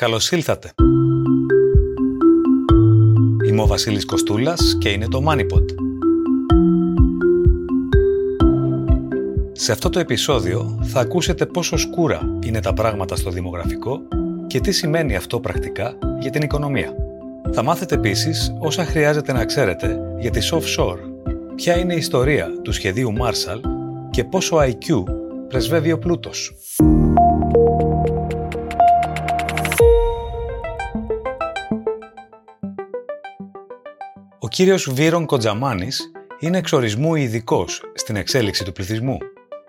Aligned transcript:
Καλώς 0.00 0.30
ήλθατε. 0.30 0.70
Είμαι 3.46 3.62
ο 3.62 3.66
Βασίλης 3.66 4.04
Κοστούλας 4.04 4.76
και 4.78 4.88
είναι 4.88 5.08
το 5.08 5.22
MoneyPod. 5.28 5.64
Σε 9.52 9.72
αυτό 9.72 9.88
το 9.88 9.98
επεισόδιο 9.98 10.78
θα 10.82 11.00
ακούσετε 11.00 11.46
πόσο 11.46 11.76
σκούρα 11.76 12.38
είναι 12.44 12.60
τα 12.60 12.72
πράγματα 12.72 13.16
στο 13.16 13.30
δημογραφικό 13.30 14.00
και 14.46 14.60
τι 14.60 14.72
σημαίνει 14.72 15.16
αυτό 15.16 15.40
πρακτικά 15.40 15.98
για 16.20 16.30
την 16.30 16.42
οικονομία. 16.42 16.94
Θα 17.52 17.62
μάθετε 17.62 17.94
επίσης 17.94 18.54
όσα 18.58 18.84
χρειάζεται 18.84 19.32
να 19.32 19.44
ξέρετε 19.44 19.98
για 20.18 20.30
τις 20.30 20.52
offshore, 20.52 20.98
ποια 21.54 21.78
είναι 21.78 21.94
η 21.94 21.98
ιστορία 21.98 22.52
του 22.62 22.72
σχεδίου 22.72 23.12
Marshall 23.20 23.60
και 24.10 24.24
πόσο 24.24 24.56
IQ 24.56 25.04
πρεσβεύει 25.48 25.92
ο 25.92 25.98
πλούτος. 25.98 26.54
Κύριος 34.58 34.90
Βίρον 34.92 35.26
Κοντζαμάνης 35.26 36.10
είναι 36.38 36.58
εξορισμού 36.58 37.14
ειδικός 37.14 37.82
στην 37.94 38.16
εξέλιξη 38.16 38.64
του 38.64 38.72
πληθυσμού. 38.72 39.18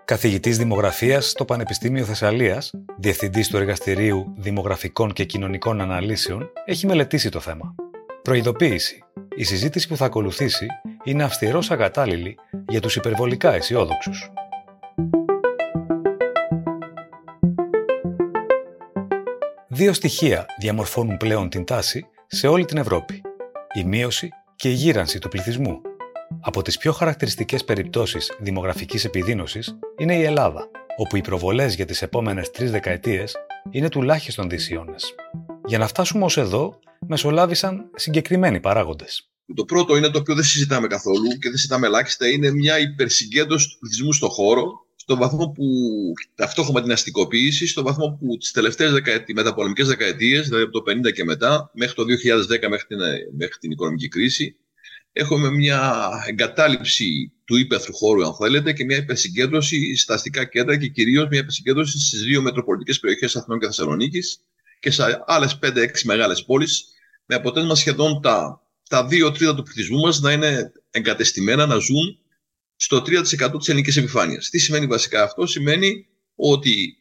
Καθηγητής 0.05 0.57
δημογραφίας 0.57 1.29
στο 1.29 1.45
Πανεπιστήμιο 1.45 2.05
Θεσσαλίας, 2.05 2.71
διευθυντής 2.97 3.47
του 3.47 3.57
Εργαστηρίου 3.57 4.33
Δημογραφικών 4.37 5.13
και 5.13 5.23
Κοινωνικών 5.23 5.81
Αναλύσεων, 5.81 6.49
έχει 6.65 6.85
μελετήσει 6.85 7.29
το 7.29 7.39
θέμα. 7.39 7.75
Προειδοποίηση. 8.21 9.03
Η 9.35 9.43
συζήτηση 9.43 9.87
που 9.87 9.97
θα 9.97 10.05
ακολουθήσει 10.05 10.65
είναι 11.03 11.23
αυστηρός 11.23 11.71
ακατάλληλη 11.71 12.37
για 12.67 12.81
τους 12.81 12.95
υπερβολικά 12.95 13.53
αισιόδοξους. 13.53 14.31
Δύο 19.67 19.93
στοιχεία 19.93 20.45
διαμορφώνουν 20.59 21.17
πλέον 21.17 21.49
την 21.49 21.65
τάση 21.65 22.05
σε 22.27 22.47
όλη 22.47 22.65
την 22.65 22.77
Ευρώπη. 22.77 23.21
Η 23.73 23.83
μείωση 23.83 24.29
και 24.59 24.69
η 24.69 24.73
γύρανση 24.73 25.19
του 25.19 25.27
πληθυσμού. 25.27 25.81
Από 26.41 26.61
τις 26.61 26.77
πιο 26.77 26.91
χαρακτηριστικές 26.91 27.63
περιπτώσεις 27.63 28.31
δημογραφικής 28.39 29.05
επιδείνωσης 29.05 29.77
είναι 29.97 30.15
η 30.15 30.23
Ελλάδα, 30.23 30.69
όπου 30.97 31.15
οι 31.15 31.21
προβολές 31.21 31.75
για 31.75 31.85
τις 31.85 32.01
επόμενες 32.01 32.51
τρεις 32.51 32.71
δεκαετίες 32.71 33.35
είναι 33.71 33.89
τουλάχιστον 33.89 34.49
δυσίωνες. 34.49 35.15
Για 35.65 35.77
να 35.77 35.87
φτάσουμε 35.87 36.25
ως 36.25 36.37
εδώ, 36.37 36.79
μεσολάβησαν 37.07 37.89
συγκεκριμένοι 37.95 38.59
παράγοντες. 38.59 39.29
Το 39.53 39.65
πρώτο 39.65 39.95
είναι 39.95 40.09
το 40.09 40.19
οποίο 40.19 40.35
δεν 40.35 40.43
συζητάμε 40.43 40.87
καθόλου 40.87 41.27
και 41.27 41.49
δεν 41.49 41.57
συζητάμε 41.57 41.87
ελάχιστα, 41.87 42.27
είναι 42.27 42.51
μια 42.51 42.79
υπερσυγκέντρωση 42.79 43.69
του 43.69 43.77
πληθυσμού 43.79 44.13
στον 44.13 44.29
χώρο, 44.29 44.85
στον 45.09 45.21
βαθμό 45.21 45.49
που 45.49 45.65
ταυτόχρονα 46.35 46.81
την 46.81 46.91
αστικοποίηση, 46.91 47.67
στον 47.67 47.83
βαθμό 47.83 48.17
που 48.19 48.37
τις 48.37 48.51
τελευταίες 48.51 48.91
δεκαετίες, 48.91 49.35
μεταπολεμικέ 49.35 49.83
δεκαετίες, 49.83 50.47
δηλαδή 50.47 50.63
από 50.63 50.81
το 50.81 50.91
50 50.91 51.11
και 51.11 51.23
μετά, 51.23 51.71
μέχρι 51.73 51.95
το 51.95 52.03
2010, 52.03 52.67
μέχρι 52.69 52.87
την, 52.87 52.97
μέχρι 53.37 53.57
την 53.59 53.71
οικονομική 53.71 54.07
κρίση, 54.07 54.55
έχουμε 55.13 55.51
μια 55.51 56.09
εγκατάλειψη 56.27 57.31
του 57.45 57.55
ύπεθρου 57.55 57.95
χώρου, 57.95 58.25
αν 58.25 58.33
θέλετε, 58.33 58.73
και 58.73 58.85
μια 58.85 58.97
υπερσυγκέντρωση 58.97 59.95
στα 59.95 60.13
αστικά 60.13 60.45
κέντρα 60.45 60.77
και 60.77 60.87
κυρίως 60.87 61.27
μια 61.29 61.39
υπερσυγκέντρωση 61.39 61.99
στις 61.99 62.21
δύο 62.21 62.41
μετροπολιτικές 62.41 62.99
περιοχές 62.99 63.35
Αθηνών 63.35 63.59
και 63.59 63.65
Θεσσαλονίκης 63.65 64.39
και 64.79 64.91
σε 64.91 65.23
άλλες 65.25 65.59
5-6 65.63 65.87
μεγάλες 66.03 66.43
πόλεις, 66.43 66.85
με 67.25 67.35
αποτέλεσμα 67.35 67.75
σχεδόν 67.75 68.21
τα, 68.21 68.61
τα 68.89 69.05
δύο 69.05 69.31
τρίτα 69.31 69.55
του 69.55 69.63
πληθυσμού 69.63 69.99
μας 69.99 70.19
να 70.19 70.31
είναι 70.31 70.71
εγκατεστημένα, 70.91 71.65
να 71.65 71.77
ζουν 71.77 72.19
στο 72.81 72.97
3% 72.97 73.57
της 73.57 73.67
ελληνικής 73.67 73.97
επιφάνειας. 73.97 74.49
Τι 74.49 74.57
σημαίνει 74.59 74.85
βασικά 74.85 75.23
αυτό, 75.23 75.45
σημαίνει 75.45 76.05
ότι 76.35 76.97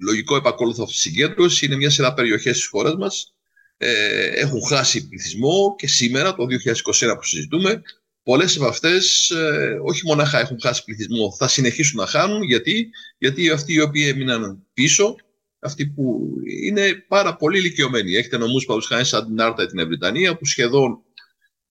λογικό 0.00 0.36
επακόλουθο 0.36 0.82
αυτή 0.82 0.94
τη 0.94 1.00
συγκέντρωση 1.00 1.66
είναι 1.66 1.76
μια 1.76 1.90
σειρά 1.90 2.14
περιοχές 2.14 2.56
της 2.56 2.66
χώρας 2.66 2.94
μας 2.94 3.34
ε, 3.76 4.26
έχουν 4.26 4.66
χάσει 4.66 5.08
πληθυσμό 5.08 5.74
και 5.78 5.86
σήμερα, 5.86 6.34
το 6.34 6.44
2021 6.44 7.14
που 7.16 7.24
συζητούμε, 7.24 7.82
πολλές 8.22 8.56
από 8.56 8.66
αυτές 8.66 9.30
ε, 9.30 9.78
όχι 9.82 10.06
μονάχα 10.06 10.40
έχουν 10.40 10.60
χάσει 10.60 10.84
πληθυσμό, 10.84 11.34
θα 11.38 11.48
συνεχίσουν 11.48 12.00
να 12.00 12.06
χάνουν. 12.06 12.42
Γιατί, 12.42 12.90
γιατί 13.18 13.50
αυτοί 13.50 13.72
οι 13.72 13.80
οποίοι 13.80 14.04
έμειναν 14.08 14.66
πίσω, 14.72 15.16
αυτοί 15.58 15.86
που 15.86 16.20
είναι 16.62 17.04
πάρα 17.08 17.36
πολύ 17.36 17.58
ηλικιωμένοι. 17.58 18.16
Έχετε 18.16 18.38
νομούς 18.38 18.64
που 18.64 18.80
χάνει 18.80 19.04
σαν 19.04 19.26
την 19.26 19.40
Άρτα 19.40 19.66
την 19.66 19.78
Ευρυτανία, 19.78 20.36
που 20.36 20.46
σχεδόν 20.46 21.02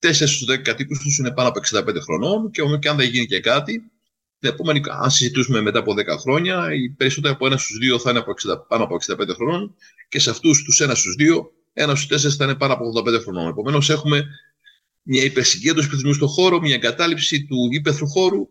4 0.02 0.12
στους 0.14 0.46
10 0.50 0.58
κατοίκους 0.58 1.00
τους 1.00 1.18
είναι 1.18 1.32
πάνω 1.32 1.50
από 1.50 1.60
65 1.60 1.96
χρονών 2.02 2.52
και, 2.52 2.62
και 2.80 2.90
αν 2.90 2.98
δεν 2.98 3.10
γίνει 3.10 3.26
και 3.26 3.40
κάτι, 3.40 3.92
την 4.40 4.50
επόμενη, 4.50 4.82
αν 4.90 5.12
συζητούσουμε 5.12 5.62
μετά 5.62 5.80
από 5.80 5.94
10 5.94 6.06
χρόνια, 6.20 6.74
οι 6.74 6.90
περισσότεροι 6.90 7.34
από 7.34 7.46
ένας 7.46 7.62
στους 7.62 7.78
δύο 7.78 8.00
θα 8.00 8.10
είναι 8.10 8.20
από 8.20 8.32
60, 8.32 8.68
πάνω 8.68 8.84
από 8.84 8.96
65 8.96 9.30
χρονών 9.36 9.76
και 10.10 10.20
σε 10.20 10.30
αυτούς 10.30 10.64
τους 10.64 10.80
ένας 10.80 11.00
στους 11.00 11.16
δύο 11.16 11.52
ένας 11.74 11.98
στους 11.98 12.10
τέσσερις 12.10 12.36
θα 12.36 12.44
είναι 12.44 12.56
πάνω 12.56 12.74
από 12.74 12.86
85 12.86 13.22
χρονών. 13.22 13.48
Επομένως, 13.48 13.90
έχουμε 13.90 14.28
μια 15.02 15.24
υπερσυγκέντρωση 15.24 15.88
πληθυσμού 15.88 16.14
στον 16.14 16.28
χώρο, 16.28 16.60
μια 16.60 16.76
εγκατάλειψη 16.76 17.46
του 17.46 17.70
ύπεθρου 17.72 18.08
χώρου 18.08 18.48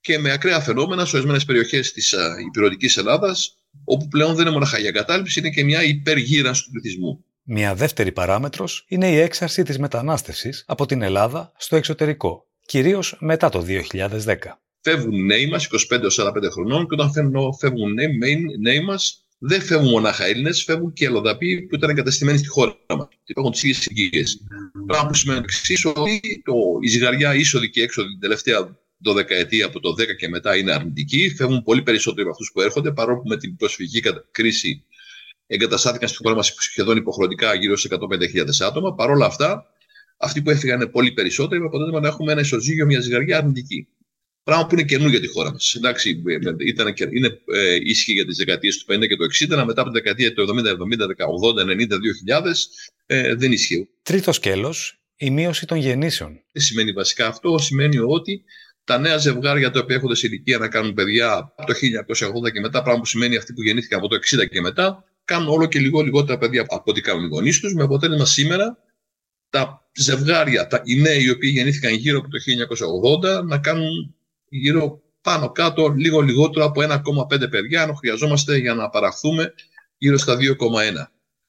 και 0.00 0.18
με 0.18 0.32
ακραία 0.32 0.60
φαινόμενα 0.60 1.04
σε 1.04 1.16
ορισμένες 1.16 1.44
περιοχές 1.44 1.92
της 1.92 2.14
υπηρετικής 2.46 2.96
Ελλάδας, 2.96 3.56
όπου 3.84 4.08
πλέον 4.08 4.34
δεν 4.34 4.40
είναι 4.40 4.50
μόνο 4.50 4.66
για 4.78 4.88
εγκατάλειψη, 4.88 5.38
είναι 5.38 5.50
και 5.50 5.64
μια 5.64 5.82
υπεργύρανση 5.82 6.64
του 6.64 6.70
πληθυσμού. 6.70 7.24
Μια 7.52 7.74
δεύτερη 7.74 8.12
παράμετρος 8.12 8.84
είναι 8.88 9.10
η 9.10 9.16
έξαρση 9.16 9.62
της 9.62 9.78
μετανάστευσης 9.78 10.64
από 10.66 10.86
την 10.86 11.02
Ελλάδα 11.02 11.52
στο 11.56 11.76
εξωτερικό, 11.76 12.46
κυρίως 12.66 13.16
μετά 13.20 13.48
το 13.48 13.64
2010. 13.68 14.36
Φεύγουν 14.80 15.24
νέοι 15.24 15.46
μας, 15.46 15.66
25-45 15.66 16.50
χρονών, 16.50 16.88
και 16.88 16.94
όταν 16.98 17.12
φεύγουν 17.60 17.92
νέοι, 17.92 18.44
νέοι 18.60 18.80
μας, 18.80 19.26
δεν 19.38 19.62
φεύγουν 19.62 19.88
μονάχα 19.88 20.24
Έλληνες, 20.24 20.62
φεύγουν 20.62 20.92
και 20.92 21.04
Ελλοδαποί 21.04 21.62
που 21.62 21.74
ήταν 21.74 21.90
εγκαταστημένοι 21.90 22.38
στη 22.38 22.48
χώρα 22.48 22.76
μας. 22.88 23.08
Υπάρχουν 23.24 23.52
τις 23.52 23.62
ίδιες 23.62 23.86
ηλικίε. 23.86 24.24
Πράγμα 24.86 25.08
που 25.08 25.14
σημαίνει 25.14 25.38
εξή, 25.38 25.88
ότι 25.94 26.42
το, 26.44 26.54
η 26.80 26.88
ζυγαριά 26.88 27.34
είσοδη 27.34 27.70
και 27.70 27.82
έξοδη 27.82 28.08
την 28.08 28.20
τελευταία 28.20 28.78
δωδεκαετία 29.02 29.66
από 29.66 29.80
το 29.80 29.90
10 29.90 30.16
και 30.16 30.28
μετά 30.28 30.56
είναι 30.56 30.72
αρνητική. 30.72 31.34
Φεύγουν 31.36 31.62
πολύ 31.62 31.82
περισσότεροι 31.82 32.22
από 32.22 32.30
αυτούς 32.30 32.50
που 32.52 32.60
έρχονται, 32.60 32.92
παρόλο 32.92 33.18
που 33.18 33.28
με 33.28 33.36
την 33.36 33.56
προσφυγική 33.56 34.08
κρίση 34.30 34.84
εγκαταστάθηκαν 35.50 36.08
στη 36.08 36.16
χώρα 36.16 36.34
μας 36.34 36.54
σχεδόν 36.58 36.96
υποχρεωτικά 36.96 37.54
γύρω 37.54 37.76
σε 37.76 37.88
150.000 37.90 38.44
άτομα. 38.60 38.94
Παρ' 38.94 39.10
όλα 39.10 39.26
αυτά, 39.26 39.66
αυτοί 40.16 40.42
που 40.42 40.50
έφυγαν 40.50 40.80
είναι 40.80 40.90
πολύ 40.90 41.12
περισσότεροι, 41.12 41.60
με 41.60 41.66
αποτέλεσμα 41.66 42.00
να 42.00 42.08
έχουμε 42.08 42.32
ένα 42.32 42.40
ισοζύγιο, 42.40 42.86
μια 42.86 43.00
ζυγαριά 43.00 43.36
αρνητική. 43.36 43.88
Πράγμα 44.42 44.66
που 44.66 44.74
είναι 44.74 44.84
καινούργιο 44.84 45.18
για 45.18 45.28
τη 45.28 45.34
χώρα 45.34 45.52
μας. 45.52 45.74
Εντάξει, 45.74 46.22
ήταν, 46.58 46.94
είναι, 47.12 47.40
ε, 47.52 47.74
ίσχυε 47.82 48.12
για 48.12 48.26
τις 48.26 48.36
δεκαετίες 48.36 48.78
του 48.78 48.94
50 48.94 49.06
και 49.06 49.16
του 49.16 49.24
60, 49.24 49.64
μετά 49.66 49.80
από 49.80 49.90
τη 49.90 49.98
δεκαετία 49.98 50.32
του 50.32 50.42
70, 50.42 50.70
70, 50.70 51.26
80, 51.26 51.64
90, 51.64 51.98
2000 51.98 52.70
ε, 53.06 53.34
δεν 53.34 53.52
ισχύει. 53.52 53.88
Τρίτος 54.02 54.36
σκέλος, 54.36 55.00
η 55.16 55.30
μείωση 55.30 55.66
των 55.66 55.78
γεννήσεων. 55.78 56.40
Τι 56.52 56.60
σημαίνει 56.60 56.92
βασικά 56.92 57.26
αυτό, 57.26 57.58
σημαίνει 57.58 57.98
ότι 57.98 58.44
τα 58.84 58.98
νέα 58.98 59.16
ζευγάρια 59.16 59.70
τα 59.70 59.80
οποία 59.80 59.96
έχουν 59.96 60.14
σε 60.14 60.26
ηλικία 60.26 60.58
να 60.58 60.68
κάνουν 60.68 60.94
παιδιά 60.94 61.52
από 61.56 61.66
το 61.66 61.78
1980 62.46 62.52
και 62.52 62.60
μετά, 62.60 62.82
πράγμα 62.82 63.00
που 63.00 63.06
σημαίνει 63.06 63.36
αυτοί 63.36 63.52
που 63.52 63.62
γεννήθηκαν 63.62 63.98
από 63.98 64.08
το 64.08 64.16
60 64.16 64.48
και 64.50 64.60
μετά, 64.60 65.04
κάνουν 65.30 65.48
όλο 65.48 65.66
και 65.66 65.78
λίγο 65.78 66.00
λιγότερα 66.00 66.38
παιδιά 66.38 66.60
από 66.68 66.90
ό,τι 66.90 67.00
κάνουν 67.00 67.24
οι 67.24 67.28
γονείς 67.28 67.60
τους, 67.60 67.74
με 67.74 67.82
αποτέλεσμα 67.82 68.24
σήμερα 68.24 68.78
τα 69.50 69.90
ζευγάρια, 69.94 70.66
τα, 70.66 70.82
οι 70.84 71.00
νέοι 71.00 71.22
οι 71.22 71.30
οποίοι 71.30 71.50
γεννήθηκαν 71.54 71.92
γύρω 71.92 72.18
από 72.18 72.28
το 72.28 72.38
1980 73.40 73.44
να 73.44 73.58
κάνουν 73.58 74.14
γύρω 74.48 75.02
πάνω 75.20 75.52
κάτω 75.52 75.88
λίγο 75.88 76.20
λιγότερο 76.20 76.64
από 76.64 76.80
1,5 76.82 77.50
παιδιά, 77.50 77.82
αν 77.82 77.96
χρειαζόμαστε 77.96 78.56
για 78.56 78.74
να 78.74 78.88
παραχθούμε 78.88 79.54
γύρω 79.98 80.18
στα 80.18 80.36
2,1. 80.36 80.56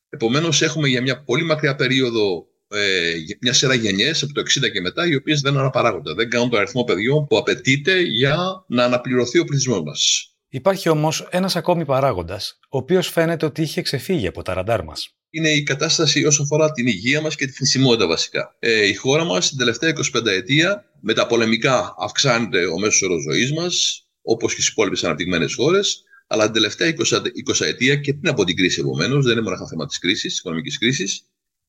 Επομένως 0.09 0.62
έχουμε 0.62 0.88
για 0.88 1.02
μια 1.02 1.24
πολύ 1.24 1.44
μακριά 1.44 1.75
περίοδο 1.75 2.48
ε, 2.68 3.13
μια 3.42 3.53
σειρά 3.53 3.74
γενιές 3.74 4.24
από 4.24 4.34
το 4.34 4.42
60 4.42 4.72
και 4.72 4.81
μετά, 4.81 5.08
οι 5.08 5.16
οποίες 5.16 5.42
δεν 5.42 5.58
αναπαράγονται. 5.58 6.13
Δεν 6.13 6.30
κάνουν 6.30 6.50
το 6.50 6.58
αριθμό 6.58 6.84
παιδιών 6.84 7.28
που 7.28 7.38
απαιτείται 7.38 8.00
για 8.00 8.66
να 8.68 8.84
αναπληρωθεί 8.84 9.40
ο 9.40 9.44
πληθυσμός 9.44 9.84
μας. 9.84 10.31
Υπάρχει 10.53 10.89
όμως 10.89 11.28
ένας 11.31 11.56
ακόμη 11.56 11.85
παράγοντας, 11.85 12.59
ο 12.69 12.78
οποίος 12.78 13.07
φαίνεται 13.07 13.45
ότι 13.45 13.62
είχε 13.62 13.81
ξεφύγει 13.81 14.28
από 14.28 14.41
τα 14.41 14.53
ραντάρ 14.53 14.84
μας 14.84 15.16
είναι 15.31 15.50
η 15.50 15.63
κατάσταση 15.63 16.25
όσον 16.25 16.45
αφορά 16.45 16.71
την 16.71 16.88
υγεία 16.88 17.21
μας 17.21 17.36
και 17.36 17.45
τη 17.45 17.51
θνησιμότητα 17.51 18.07
βασικά. 18.07 18.56
Ε, 18.59 18.88
η 18.88 18.94
χώρα 18.94 19.24
μας 19.24 19.50
την 19.50 19.57
τελευταία 19.57 19.89
25 19.89 20.25
ετία 20.25 20.86
με 21.01 21.13
τα 21.13 21.27
πολεμικά 21.27 21.95
αυξάνεται 21.98 22.65
ο 22.65 22.80
μέσος 22.80 23.01
όρος 23.01 23.24
ζωής 23.24 23.53
μας, 23.53 24.06
όπως 24.21 24.53
και 24.53 24.62
στις 24.62 24.71
υπόλοιπες 24.71 25.03
αναπτυγμένες 25.03 25.53
χώρες, 25.53 26.03
αλλά 26.27 26.44
την 26.44 26.54
τελευταία 26.54 26.88
20, 26.88 27.21
20 27.33 27.65
ετία 27.65 27.95
και 27.95 28.13
πριν 28.13 28.31
από 28.31 28.44
την 28.44 28.56
κρίση 28.56 28.80
επομένως, 28.80 29.25
δεν 29.25 29.33
είναι 29.38 29.42
μόνο 29.42 29.68
θέμα 29.68 29.86
της 29.86 30.00
κρίσης, 30.00 30.31
της 30.31 30.39
οικονομικής 30.39 30.77
κρίσης, 30.77 31.21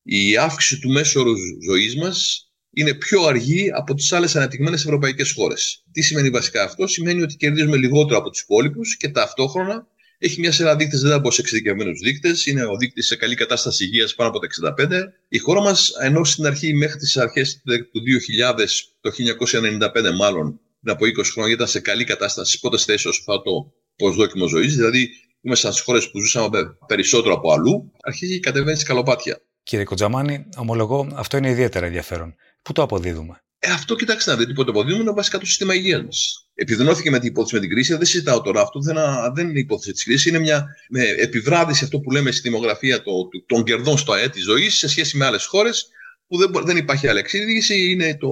η 0.03 0.37
αύξηση 0.37 0.81
του 0.81 0.89
μέσου 0.89 1.21
όρους 1.21 1.39
ζωής 1.65 1.95
μας 1.95 2.47
είναι 2.73 2.93
πιο 2.93 3.23
αργή 3.23 3.71
από 3.73 3.93
τις 3.93 4.13
άλλες 4.13 4.35
αναπτυγμένες 4.35 4.83
ευρωπαϊκές 4.83 5.31
χώρες. 5.31 5.83
Τι 5.91 6.01
σημαίνει 6.01 6.29
βασικά 6.29 6.63
αυτό, 6.63 6.87
Σημαίνει 6.87 7.21
ότι 7.21 7.35
κερδίζουμε 7.35 7.77
λιγότερο 7.77 8.19
από 8.19 8.29
τους 8.29 8.41
υπόλοιπους 8.41 8.97
και 8.97 9.09
ταυτόχρονα 9.09 9.87
έχει 10.17 10.39
μια 10.39 10.51
σειρά 10.51 10.75
δείκτες, 10.75 11.01
δεν 11.01 11.11
θα 11.11 11.19
μπω 11.19 11.31
σε 11.31 11.41
εξειδικευμένους 11.41 11.99
δείκτες. 11.99 12.45
Είναι 12.45 12.65
ο 12.65 12.75
δείκτης 12.77 13.07
σε 13.07 13.15
καλή 13.15 13.35
κατάσταση 13.35 13.83
υγείας 13.83 14.15
πάνω 14.15 14.29
από 14.29 14.39
τα 14.39 14.45
65. 14.45 15.13
Η 15.27 15.37
χώρα 15.37 15.61
μας, 15.61 15.91
ενώ 16.01 16.23
στην 16.23 16.45
αρχή 16.45 16.73
μέχρι 16.73 16.97
τις 16.97 17.17
αρχές 17.17 17.61
του 17.91 18.01
2000, 18.01 18.91
το 19.01 19.11
1995 19.11 20.11
μάλλον, 20.11 20.59
πριν 20.81 20.95
από 20.95 21.05
20 21.05 21.31
χρόνια, 21.31 21.53
ήταν 21.53 21.67
σε 21.67 21.79
καλή 21.79 22.03
κατάσταση, 22.03 22.59
πρώτες 22.59 22.83
θέσεις 22.83 23.05
ως 23.05 23.17
αυτό 23.19 23.41
το 23.41 23.73
προσδόκιμο 23.95 24.47
ζωής. 24.47 24.75
Δηλαδή, 24.75 25.09
είμαστε 25.41 25.71
στι 25.71 25.81
χώρες 25.81 26.11
που 26.11 26.19
ζούσαμε 26.19 26.77
περισσότερο 26.87 27.33
από 27.33 27.51
αλλού, 27.51 27.91
αρχίζει 28.01 28.33
και 28.33 28.39
κατεβαίνει 28.39 28.77
σκαλοπάτια. 28.77 29.41
Κύριε 29.63 29.85
Κοτζαμάνη, 29.85 30.45
ομολογώ 30.57 31.07
αυτό 31.13 31.37
είναι 31.37 31.49
ιδιαίτερα 31.49 31.85
ενδιαφέρον. 31.85 32.35
Πού 32.63 32.73
το 32.73 32.81
αποδίδουμε; 32.81 33.43
Ε, 33.59 33.71
αυτό 33.71 33.95
κοιτάξτε 33.95 34.31
να 34.31 34.37
δείτε, 34.37 34.53
το 34.53 34.61
αποδίδουμε 34.67 35.03
είναι 35.03 35.11
βασικά 35.11 35.37
το 35.37 35.45
σύστημα 35.45 35.73
υγείας 35.73 36.03
μας. 36.03 36.47
Επιδεινώθηκε 36.53 37.09
με 37.09 37.19
την 37.19 37.27
υπόθεση 37.27 37.53
με 37.55 37.59
την 37.59 37.69
κρίση, 37.69 37.93
δεν 37.95 38.05
συζητάω 38.05 38.41
τώρα 38.41 38.61
αυτό, 38.61 38.79
δεν, 38.79 38.97
δεν 39.33 39.49
είναι 39.49 39.59
υπόθεση 39.59 39.91
της 39.91 40.03
κρίσης, 40.03 40.25
είναι 40.25 40.39
μια 40.39 40.67
με 40.89 41.03
επιβράδυση 41.03 41.83
αυτό 41.83 41.99
που 41.99 42.11
λέμε 42.11 42.31
στη 42.31 42.49
δημογραφία 42.49 43.01
το, 43.01 43.11
των 43.45 43.63
κερδών 43.63 43.97
στο 43.97 44.11
ΑΕΤ 44.11 44.31
της 44.31 44.43
ζωής 44.43 44.77
σε 44.77 44.87
σχέση 44.87 45.17
με 45.17 45.25
άλλες 45.25 45.45
χώρες 45.45 45.87
που 46.27 46.37
δεν, 46.37 46.51
δεν 46.65 46.77
υπάρχει 46.77 47.07
άλλη 47.07 47.19
εξήγηση, 47.19 47.91
είναι 47.91 48.17
το, 48.17 48.29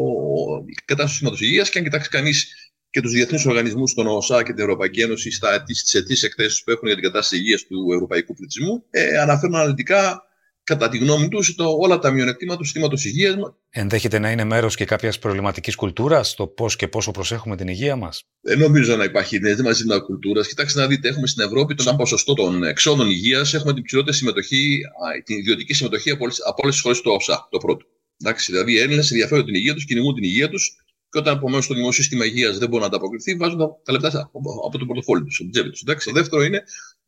η 0.65 0.73
κατάσταση 0.85 1.05
του 1.05 1.09
σύστηματος 1.09 1.41
υγείας. 1.41 1.69
Και 1.69 1.77
αν 1.77 1.83
κοιτάξει 1.83 2.09
κανείς 2.09 2.47
και 2.89 3.01
τους 3.01 3.11
διεθνείς 3.11 3.45
οργανισμούς, 3.45 3.93
τον 3.93 4.07
ΟΣΑ 4.07 4.43
και 4.43 4.53
την 4.53 4.63
Ευρωπαϊκή 4.63 5.01
Ένωση, 5.01 5.31
στα 5.31 5.53
ετήσει 5.93 6.25
εκθέσεις 6.25 6.63
που 6.63 6.71
έχουν 6.71 6.87
για 6.87 6.95
την 6.95 7.03
κατάσταση 7.03 7.41
υγείας 7.41 7.63
του 7.63 7.91
ευρωπαϊκού 7.93 8.33
πληθυσμού, 8.33 8.85
ε, 8.89 9.17
αναφέρουν 9.17 9.55
αναλυτικά 9.55 10.23
κατά 10.63 10.89
τη 10.89 10.97
γνώμη 10.97 11.27
τους, 11.27 11.55
όλα 11.79 11.99
τα 11.99 12.11
μειονεκτήματα 12.11 12.57
του 12.57 12.63
συστήματος 12.63 13.05
υγείας 13.05 13.35
μας. 13.35 13.53
Ενδέχεται 13.69 14.19
να 14.19 14.31
είναι 14.31 14.43
μέρος 14.43 14.75
και 14.75 14.85
κάποιας 14.85 15.19
προβληματικής 15.19 15.75
κουλτούρας 15.75 16.29
στο 16.29 16.47
πώς 16.47 16.75
και 16.75 16.87
πόσο 16.87 17.11
προσέχουμε 17.11 17.55
την 17.55 17.67
υγεία 17.67 17.95
μας. 17.95 18.23
Δεν 18.41 18.59
νομίζω 18.59 18.95
να 18.95 19.03
υπάρχει 19.03 19.39
ναι, 19.39 19.55
δεν 19.55 19.65
μαζί 19.65 19.83
κουλτούρας. 20.05 20.47
Κοιτάξτε 20.47 20.79
να 20.79 20.87
δείτε, 20.87 21.07
έχουμε 21.07 21.27
στην 21.27 21.43
Ευρώπη 21.43 21.75
το 21.75 21.95
ποσοστό 21.95 22.33
των 22.33 22.63
εξόδων 22.63 23.09
υγείας, 23.09 23.53
έχουμε 23.53 23.73
την 23.73 23.83
ψηλότερη 23.83 24.15
συμμετοχή, 24.15 24.81
την 25.23 25.37
ιδιωτική 25.37 25.73
συμμετοχή 25.73 26.09
από 26.09 26.23
όλες 26.55 26.73
τις 26.73 26.81
χώρες 26.81 27.01
του 27.01 27.11
ΩΣΑ. 27.11 27.47
Το 27.51 27.57
πρώτο. 27.57 27.85
Εντάξει, 28.23 28.51
δηλαδή 28.51 28.73
οι 28.73 28.79
Έλληνες 28.79 29.11
ενδιαφέρονται 29.11 29.45
την 29.45 29.55
υγεία 29.55 29.73
τους, 29.73 29.85
κυνηγούν 29.85 30.13
την 30.13 30.23
υγεία 30.23 30.49
τους 30.49 30.75
και 31.09 31.17
όταν 31.17 31.35
επομένως 31.35 31.67
το 31.67 31.73
δημόσιο 31.73 32.03
σύστημα 32.03 32.25
υγείας 32.25 32.57
δεν 32.57 32.69
μπορεί 32.69 32.81
να 32.81 32.87
ανταποκριθεί, 32.87 33.35
βάζουν 33.35 33.59
τα 33.83 33.91
λεπτά 33.91 34.31
από 34.65 34.77
το 34.77 34.85
πορτοφόλι 34.85 35.23
τους, 35.23 35.39
από 35.39 35.49
την 35.49 35.51
τσέπη 35.51 35.69
του. 35.69 36.05
Το 36.05 36.11
δεύτερο 36.11 36.43
είναι 36.43 36.63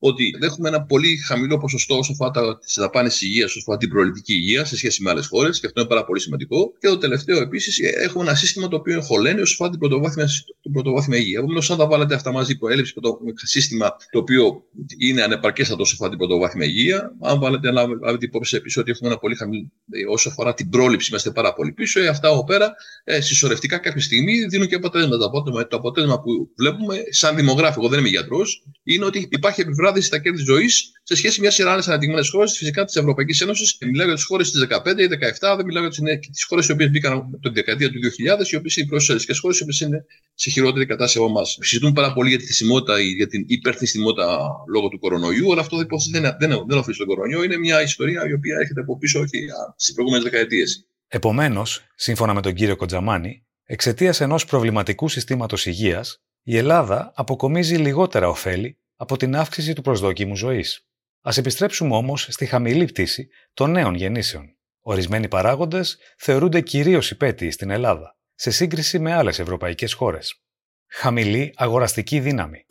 ότι 0.10 0.36
έχουμε 0.42 0.68
ένα 0.68 0.82
πολύ 0.84 1.18
χαμηλό 1.18 1.58
ποσοστό 1.58 1.98
όσο 1.98 2.12
αφορά 2.12 2.58
τις 2.58 2.76
δαπάνες 2.80 3.22
υγείας, 3.22 3.50
όσο 3.50 3.60
αφορά 3.60 3.78
την 3.78 3.90
προληπτική 3.90 4.34
υγεία 4.34 4.66
σε 4.66 4.78
σχέση 4.78 5.04
με 5.04 5.10
άλλες 5.10 5.28
χώρες, 5.28 5.60
και 5.60 5.66
αυτό 5.66 5.80
είναι 5.80 5.90
πάρα 5.90 6.06
πολύ 6.06 6.20
σημαντικό. 6.20 6.74
Και 6.80 6.88
το 6.88 6.98
τελευταίο 6.98 7.42
επίσης, 7.42 7.80
έχουμε 7.80 8.24
ένα 8.24 8.36
σύστημα 8.36 8.68
το 8.68 8.76
οποίο 8.76 9.02
χωλαίνει 9.02 9.42
όσο 9.42 9.54
αφορά 9.54 9.70
την 9.70 9.80
πρωτοβάθμια, 9.80 10.28
την 10.62 10.72
πρωτοβάθμια 10.72 11.18
υγεία. 11.18 11.38
Επομένως, 11.38 11.72
αν 11.72 11.78
τα 11.78 11.88
βάλετε 11.88 12.16
αυτά 12.16 12.32
μαζί, 12.32 12.58
προέλευση 12.58 12.94
το 13.02 13.20
σύστημα 13.34 13.96
το 14.12 14.20
οποίο 14.20 14.64
είναι 14.98 15.22
ανεπαρκέστατο 15.22 15.82
όσο 15.82 15.94
αφορά 15.94 16.10
την 16.10 16.18
πρωτοβάθμια 16.18 16.66
υγεία, 16.66 17.16
αν 17.22 17.40
βάλετε 17.40 17.68
ένα 17.68 17.86
υπόψη 18.20 18.56
επίσης 18.56 18.78
ότι 18.78 18.92
έχουμε 18.92 19.10
ένα 19.10 19.18
πολύ 19.18 19.36
χαμηλό, 19.36 19.68
όσο 20.10 20.30
αφορά 20.30 20.54
την 20.54 20.70
πρόληψη, 20.70 21.08
είμαστε 21.10 21.32
πάρα 21.32 21.54
πολύ 21.54 21.72
πίσω, 21.72 22.00
ε, 22.00 22.08
αυτά 22.08 22.28
εδώ 22.28 22.44
πέρα 22.44 22.74
ε, 23.04 23.22
συσσωρευτικά 23.22 23.78
κάποια 23.78 24.02
στιγμή 24.02 24.46
δίνουν 24.46 24.68
και 24.68 24.76
αποτέλεσματα. 24.76 25.30
Το 25.68 25.78
αποτέλεσμα 25.78 26.22
που 26.22 26.50
βλέπουμε, 26.58 26.96
σαν 27.10 27.36
δημογράφο, 27.36 27.80
εγώ 27.80 27.90
δεν 27.90 28.00
είμαι 28.00 28.10
γιατρός, 28.10 28.64
είναι 28.84 29.06
ότι 29.06 29.28
υπάρχει 29.32 29.62
επιβράδυση 29.94 30.08
στα 30.08 30.20
κέρδη 30.20 30.44
ζωής 30.44 30.92
σε 31.04 31.16
σχέση 31.16 31.40
με 31.40 31.42
μια 31.42 31.52
σειρά 31.52 31.72
άλλες 31.72 31.88
αναδειγμένε 31.88 32.26
χώρες, 32.32 32.58
φυσικά 32.58 32.86
της 32.86 32.96
Ευρωπαϊκής 32.96 33.42
Ένωσης. 33.42 33.78
Μιλάω 33.82 34.06
για 34.06 34.16
τις 34.16 34.24
χώρες 34.24 34.52
της 34.52 34.62
15 34.62 35.02
ή 35.02 35.08
17, 35.08 35.56
δεν 35.56 35.66
μιλάω 35.66 35.88
για 35.88 36.20
τις 36.20 36.44
χώρες 36.44 36.68
οι 36.68 36.72
οποίες 36.72 36.90
μπήκαν 36.90 37.40
την 37.42 37.54
δεκαετία 37.54 37.92
του 37.92 38.00
2000, 38.00 38.52
οι 38.52 38.56
οποίες 38.56 38.76
είναι 38.76 38.86
οι 38.86 39.36
χώρες, 39.36 39.60
οι 39.60 39.64
οποίες 39.64 39.80
είναι 39.80 40.06
σε 40.34 40.50
χειρότερη 40.50 40.86
κατάσταση 40.86 41.18
από 41.18 41.28
εμάς. 41.28 41.58
Συζητούν 41.62 41.94
πάρα 41.94 42.14
πολύ 42.14 42.30
για 42.30 42.38
τη 42.38 42.46
θυσιμότητα 42.46 43.02
ή 43.02 43.06
για 43.06 43.28
την 43.28 43.44
υπερθυσιμότητα 43.48 44.50
λόγω 44.68 44.88
του 44.88 45.00
κορονοϊού, 45.00 45.52
αλλά 45.52 45.62
αυτό 45.62 45.78
δεν, 45.78 45.88
δεν, 46.12 46.36
δεν, 46.40 46.64
δεν 46.68 46.78
οφείλει 46.78 46.96
στον 46.96 47.08
κορονοϊό. 47.08 47.44
Είναι 47.44 47.58
μια 47.58 47.82
ιστορία 47.82 48.28
η 48.28 48.34
οποία 48.34 48.58
έρχεται 48.60 48.82
από 48.82 48.98
πίσω 48.98 49.20
όχι 49.20 49.38
στις 49.76 49.94
προηγούμενες 49.94 50.30
δεκαετίες. 50.30 50.88
Επομένως, 51.08 51.86
σύμφωνα 51.96 52.34
με 52.34 52.42
τον 52.42 52.54
κύριο 52.54 52.76
Κοντζαμάνη, 52.76 53.46
εξαιτίας 53.64 54.22
ενός 54.22 54.46
προβληματικού 54.46 55.10
συστήματος 55.10 55.66
υγείας, 55.66 56.22
η 56.44 56.58
Ελλάδα 56.58 57.12
αποκομίζει 57.16 57.76
λιγότερα 57.76 58.30
ωφέλη 58.30 58.78
από 58.96 59.18
την 59.18 59.36
αύξηση 59.36 59.74
του 59.74 59.82
προσδόκιμου 59.82 60.36
ζωής. 60.36 60.88
Α 61.22 61.32
επιστρέψουμε 61.38 61.96
όμως 61.96 62.28
στη 62.30 62.46
χαμηλή 62.46 62.86
πτήση 62.86 63.28
των 63.54 63.72
νέων 63.72 63.96
γεννήσεων. 63.96 64.58
Ορισμένοι 64.82 65.28
παράγοντες 65.28 65.98
θεωρούνται 66.18 66.62
κυρίως 66.62 67.12
υπέτειοι 67.12 67.52
στην 67.52 67.70
Ελλάδα, 67.70 68.18
σε 68.34 68.52
σύγκριση 68.52 69.00
με 69.00 69.14
άλλες 69.14 69.40
ευρωπαϊκές 69.40 69.94
χώρες. 69.94 70.44
Χαμηλή 70.88 71.54
αγοραστική 71.56 72.20
δύναμη. 72.20 72.66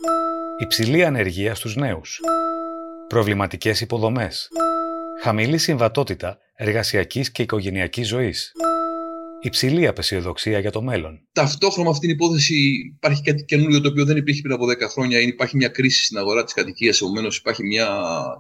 Υψηλή 0.58 1.04
ανεργία 1.04 1.54
στους 1.54 1.76
νέους. 1.76 2.20
Προβληματικές 3.08 3.80
υποδομές. 3.80 4.48
Χαμηλή 5.22 5.58
συμβατότητα 5.58 6.38
εργασιακής 6.54 7.30
και 7.32 7.42
οικογενειακής 7.42 8.08
ζωής 8.08 8.52
υψηλή 9.42 9.86
απεσιοδοξία 9.86 10.58
για 10.58 10.70
το 10.70 10.82
μέλλον. 10.82 11.20
Ταυτόχρονα 11.32 11.84
με 11.84 11.94
αυτήν 11.94 12.08
την 12.08 12.18
υπόθεση 12.18 12.54
υπάρχει 12.96 13.22
κάτι 13.22 13.44
καινούριο 13.44 13.80
το 13.80 13.88
οποίο 13.88 14.04
δεν 14.04 14.16
υπήρχε 14.16 14.40
πριν 14.40 14.54
από 14.54 14.66
10 14.66 14.76
χρόνια. 14.90 15.20
Υπάρχει 15.20 15.56
μια 15.56 15.68
κρίση 15.68 16.04
στην 16.04 16.18
αγορά 16.18 16.44
της 16.44 16.52
κατοικίας. 16.52 17.00
Επομένως, 17.00 17.36
υπάρχει 17.36 17.64
μια 17.64 17.88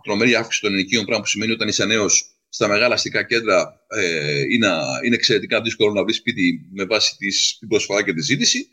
τρομερή 0.02 0.34
αύξηση 0.34 0.60
των 0.62 0.72
ενοικίων, 0.72 1.04
πράγμα 1.04 1.22
που 1.22 1.28
σημαίνει 1.28 1.52
όταν 1.52 1.68
είσαι 1.68 1.84
νέος 1.84 2.32
στα 2.48 2.68
μεγάλα 2.68 2.94
αστικά 2.94 3.24
κέντρα 3.24 3.80
ε, 3.88 4.40
είναι, 4.40 4.68
είναι 5.04 5.14
εξαιρετικά 5.14 5.60
δύσκολο 5.60 5.92
να 5.92 6.04
βρεις 6.04 6.16
σπίτι 6.16 6.68
με 6.72 6.84
βάση 6.84 7.16
τις, 7.16 7.56
την 7.58 7.68
προσφορά 7.68 8.04
και 8.04 8.12
τη 8.12 8.22
ζήτηση. 8.22 8.68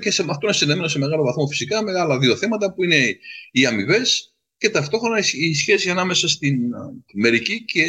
Και 0.00 0.10
σε, 0.10 0.22
αυτό 0.28 0.46
είναι 0.46 0.52
συνδεμένο 0.52 0.88
σε 0.88 0.98
μεγάλο 0.98 1.22
βαθμό 1.22 1.46
φυσικά 1.46 1.82
με 1.82 2.00
άλλα 2.00 2.18
δύο 2.18 2.36
θέματα 2.36 2.72
που 2.72 2.84
είναι 2.84 3.18
οι 3.50 3.66
αμοιβές 3.66 4.35
και 4.58 4.70
ταυτόχρονα 4.70 5.18
η 5.32 5.54
σχέση 5.54 5.90
ανάμεσα 5.90 6.28
στην 6.28 6.56
μερική 7.12 7.64
και 7.64 7.84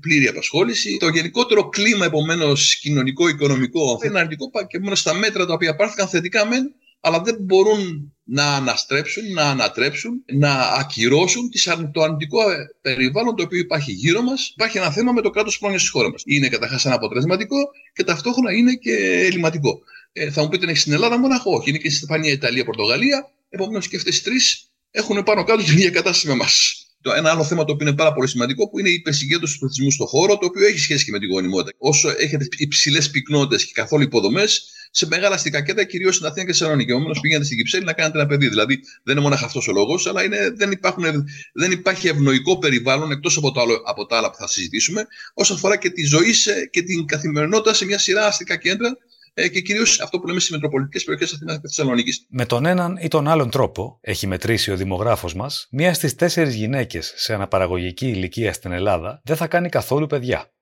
πλήρη 0.00 0.26
απασχόληση. 0.26 0.96
Το 0.96 1.08
γενικότερο 1.08 1.68
κλίμα, 1.68 2.04
επομένως, 2.04 2.76
κοινωνικό-οικονομικό, 2.76 3.98
είναι 4.04 4.18
αρνητικό 4.18 4.50
και 4.68 4.78
μόνο 4.78 4.94
στα 4.94 5.14
μέτρα 5.14 5.46
τα 5.46 5.52
οποία 5.52 5.76
πάρθηκαν 5.76 6.08
θετικά 6.08 6.46
μεν, 6.46 6.74
αλλά 7.00 7.20
δεν 7.20 7.36
μπορούν 7.40 8.12
να 8.24 8.44
αναστρέψουν, 8.44 9.32
να 9.32 9.42
ανατρέψουν, 9.42 10.24
να 10.32 10.52
ακυρώσουν 10.52 11.50
το 11.92 12.02
αρνητικό 12.02 12.40
περιβάλλον 12.80 13.36
το 13.36 13.42
οποίο 13.42 13.58
υπάρχει 13.58 13.92
γύρω 13.92 14.22
μας. 14.22 14.50
Υπάρχει 14.54 14.78
ένα 14.78 14.90
θέμα 14.90 15.12
με 15.12 15.20
το 15.20 15.30
κράτος 15.30 15.58
πρόνοιας 15.58 15.80
στη 15.80 15.90
χώρας 15.90 16.10
μας. 16.10 16.22
Είναι 16.26 16.48
καταρχάς 16.48 16.84
ένα 16.84 16.94
αποτελεσματικό 16.94 17.56
και 17.92 18.04
ταυτόχρονα 18.04 18.52
είναι 18.52 18.74
και 18.74 18.94
ελληματικό. 19.24 19.80
Ε, 20.12 20.30
θα 20.30 20.42
μου 20.42 20.48
πείτε, 20.48 20.64
είναι 20.64 20.74
στην 20.74 20.92
Ελλάδα 20.92 21.18
μοναχό, 21.18 21.54
όχι. 21.54 21.68
Είναι 21.68 21.78
και 21.78 21.90
στην 21.90 22.02
Ισπανία, 22.02 22.32
Ιταλία, 22.32 22.64
Πορτογαλία. 22.64 23.30
Επομένως 23.48 23.88
και 23.88 23.96
αυτές 23.96 24.22
τι 24.22 24.30
τρεις 24.30 24.69
έχουν 24.90 25.22
πάνω 25.22 25.44
κάτω 25.44 25.62
την 25.62 25.72
ίδια 25.72 25.90
κατάσταση 25.90 26.26
με 26.26 26.32
εμάς. 26.32 26.84
Το 27.02 27.12
ένα 27.12 27.30
άλλο 27.30 27.44
θέμα 27.44 27.64
το 27.64 27.72
οποίο 27.72 27.86
είναι 27.86 27.96
πάρα 27.96 28.12
πολύ 28.12 28.28
σημαντικό 28.28 28.68
που 28.68 28.78
είναι 28.78 28.88
η 28.88 28.92
υπερσυγκέντρωση 28.92 29.52
του 29.52 29.58
πληθυσμού 29.58 29.90
στον 29.90 30.06
χώρο, 30.06 30.38
το 30.38 30.46
οποίο 30.46 30.66
έχει 30.66 30.78
σχέση 30.78 31.04
και 31.04 31.10
με 31.10 31.18
την 31.18 31.28
γονιμότητα. 31.28 31.76
Όσο 31.78 32.08
έχετε 32.18 32.46
υψηλές 32.56 33.10
πυκνότητες 33.10 33.64
και 33.64 33.72
καθόλου 33.74 34.02
υποδομές, 34.02 34.64
σε 34.90 35.06
μεγάλα 35.06 35.34
αστικά 35.34 35.62
κέντρα, 35.62 35.84
κυρίως 35.84 36.14
στην 36.14 36.26
Αθήνα 36.26 36.44
και 36.44 36.52
στη 36.52 36.58
Θεσσαλονίκη. 36.60 36.90
Επομένως, 36.90 37.20
πήγαινε 37.20 37.44
στην 37.44 37.56
Κυψέλη 37.56 37.84
να 37.84 37.92
κάνετε 37.92 38.18
ένα 38.18 38.26
παιδί. 38.26 38.48
Δηλαδή, 38.48 38.80
δεν 39.02 39.14
είναι 39.14 39.22
μόνο 39.22 39.34
αυτός 39.34 39.68
ο 39.68 39.72
λόγος, 39.72 40.06
αλλά 40.06 40.24
είναι, 40.24 40.50
δεν, 40.50 40.70
υπάρχουν, 40.70 41.04
δεν 41.52 41.70
υπάρχει 41.70 42.08
ευνοϊκό 42.08 42.58
περιβάλλον 42.58 43.10
εκτός 43.10 43.36
από, 43.36 43.52
από 43.84 44.06
τα 44.06 44.16
άλλα 44.16 44.30
που 44.30 44.36
θα 44.36 44.46
συζητήσουμε, 44.46 45.06
όσον 45.34 45.56
αφορά 45.56 45.76
και 45.76 45.90
τη 45.90 46.04
ζωή 46.04 46.34
και 46.70 46.82
την 46.82 47.06
καθημερινότητα 47.06 47.74
σε 47.74 47.84
μια 47.84 47.98
σειρά 47.98 48.26
αστικά 48.26 48.56
κέντρα 48.56 48.88
ε, 48.88 48.94
και 49.34 49.60
κυρίως 49.60 50.00
αυτό 50.00 50.18
που 50.18 50.26
λέμε 50.26 50.40
στις 50.40 50.52
μετροπολιτικέ 50.52 51.04
περιοχές 51.04 51.32
Αθήνας 51.32 51.54
και 51.54 51.60
Θεσσαλονίκης. 51.62 52.26
Με 52.28 52.46
τον 52.46 52.66
έναν 52.66 52.98
ή 53.00 53.08
τον 53.08 53.28
άλλον 53.28 53.50
τρόπο, 53.50 53.98
έχει 54.00 54.26
μετρήσει 54.26 54.70
ο 54.70 54.76
δημογράφος 54.76 55.34
μας, 55.34 55.66
μία 55.70 55.94
στις 55.94 56.14
τέσσερις 56.14 56.54
γυναίκες 56.54 57.12
σε 57.16 57.34
αναπαραγωγική 57.34 58.08
ηλικία 58.08 58.52
στην 58.52 58.72
Ελλάδα 58.72 59.20
δεν 59.24 59.36
θα 59.36 59.46
κάνει 59.46 59.68
καθόλου 59.68 60.06
παιδιά. 60.06 60.52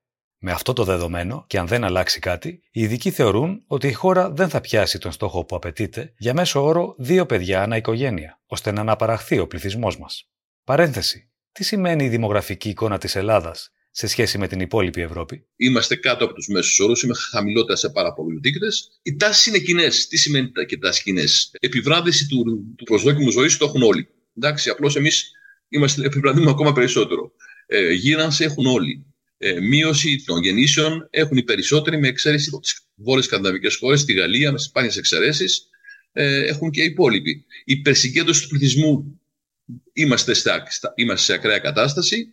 Με 0.41 0.53
αυτό 0.53 0.73
το 0.73 0.85
δεδομένο, 0.85 1.45
και 1.47 1.59
αν 1.59 1.67
δεν 1.67 1.85
αλλάξει 1.85 2.19
κάτι, 2.19 2.49
οι 2.71 2.83
ειδικοί 2.83 3.11
θεωρούν 3.11 3.63
ότι 3.67 3.87
η 3.87 3.93
χώρα 3.93 4.31
δεν 4.31 4.49
θα 4.49 4.61
πιάσει 4.61 4.99
τον 4.99 5.13
στόχο 5.13 5.45
που 5.45 5.57
απαιτείται 5.57 6.13
για 6.19 6.35
μέσο 6.35 6.65
όρο 6.65 6.95
δύο 6.99 7.27
παιδιά 7.27 7.63
ανά 7.63 7.77
οικογένεια, 7.77 8.41
ώστε 8.47 8.71
να 8.71 8.81
αναπαραχθεί 8.81 9.39
ο 9.39 9.47
πληθυσμός 9.47 9.99
μας. 9.99 10.29
Παρένθεση. 10.65 11.31
Τι 11.53 11.65
σημαίνει 11.65 12.05
η 12.05 12.09
δημογραφική 12.09 12.69
εικόνα 12.69 12.99
της 12.99 13.17
Ελλάδας; 13.17 13.71
Σε 13.99 14.07
σχέση 14.07 14.39
με 14.39 14.49
την 14.49 14.61
υπόλοιπη 14.61 15.01
Ευρώπη. 15.01 15.45
Είμαστε 15.57 15.97
κάτω 15.97 16.25
από 16.25 16.35
τους 16.35 16.49
μέσους 16.49 16.79
όρους, 16.79 17.03
είμαστε 17.03 17.25
χαμηλότερα 17.37 17.77
σε 17.77 17.89
πάρα 17.89 18.13
πολλούς 18.13 18.41
δείκτες. 18.41 18.91
Οι 19.03 19.17
τάσεις 19.17 19.47
είναι 19.47 19.59
κοινές. 19.59 20.09
Τι 20.09 20.17
σημαίνει 20.17 20.51
και 20.67 20.79
τάσεις 20.79 21.03
κοινές; 21.03 21.51
Επιβράδυση 21.61 22.27
του, 22.27 22.45
του 22.77 22.85
προσδόκιμου 22.85 23.31
ζωής 23.31 23.57
το 23.57 23.65
έχουν 23.65 23.83
όλοι. 23.83 24.09
Εντάξει, 24.37 24.71
απλώς 24.71 24.97
εμείς 24.97 25.31
επιβραδύνουμε 26.03 26.51
ακόμα 26.51 26.73
περισσότερο. 26.73 27.33
Ε, 27.67 27.93
γύρανση 27.93 28.45
έχουν 28.45 28.67
όλοι. 28.67 29.07
Ε, 29.39 29.61
μείωση 29.61 30.25
των 30.27 30.43
γεννήσεων 30.43 31.09
έχουν 31.11 31.37
οι 31.37 31.43
περισσότεροι, 31.43 31.99
με 31.99 32.09
εξαίρεση 32.09 32.51
τις 32.61 32.81
βόρειες 32.95 33.25
σκανδιναβικές 33.25 33.77
χώρες, 33.77 34.05
τη 34.05 34.13
Γαλλία, 34.13 34.53
με 34.53 34.59
σπάνιες 34.59 34.97
εξαιρέσεις. 34.97 35.69
Ε, 36.13 36.45
έχουν 36.47 36.71
και 36.71 36.83
οι 36.83 36.85
υπόλοιποι. 36.85 37.31
Η 37.65 37.73
υπερσυγκέντρωση 37.73 38.43
του 38.43 38.49
πληθυσμού 38.49 39.21
είμαστε, 39.93 40.35
στα, 40.35 40.63
είμαστε 40.95 41.25
σε 41.25 41.33
ακραία 41.33 41.59
κατάσταση. 41.59 42.33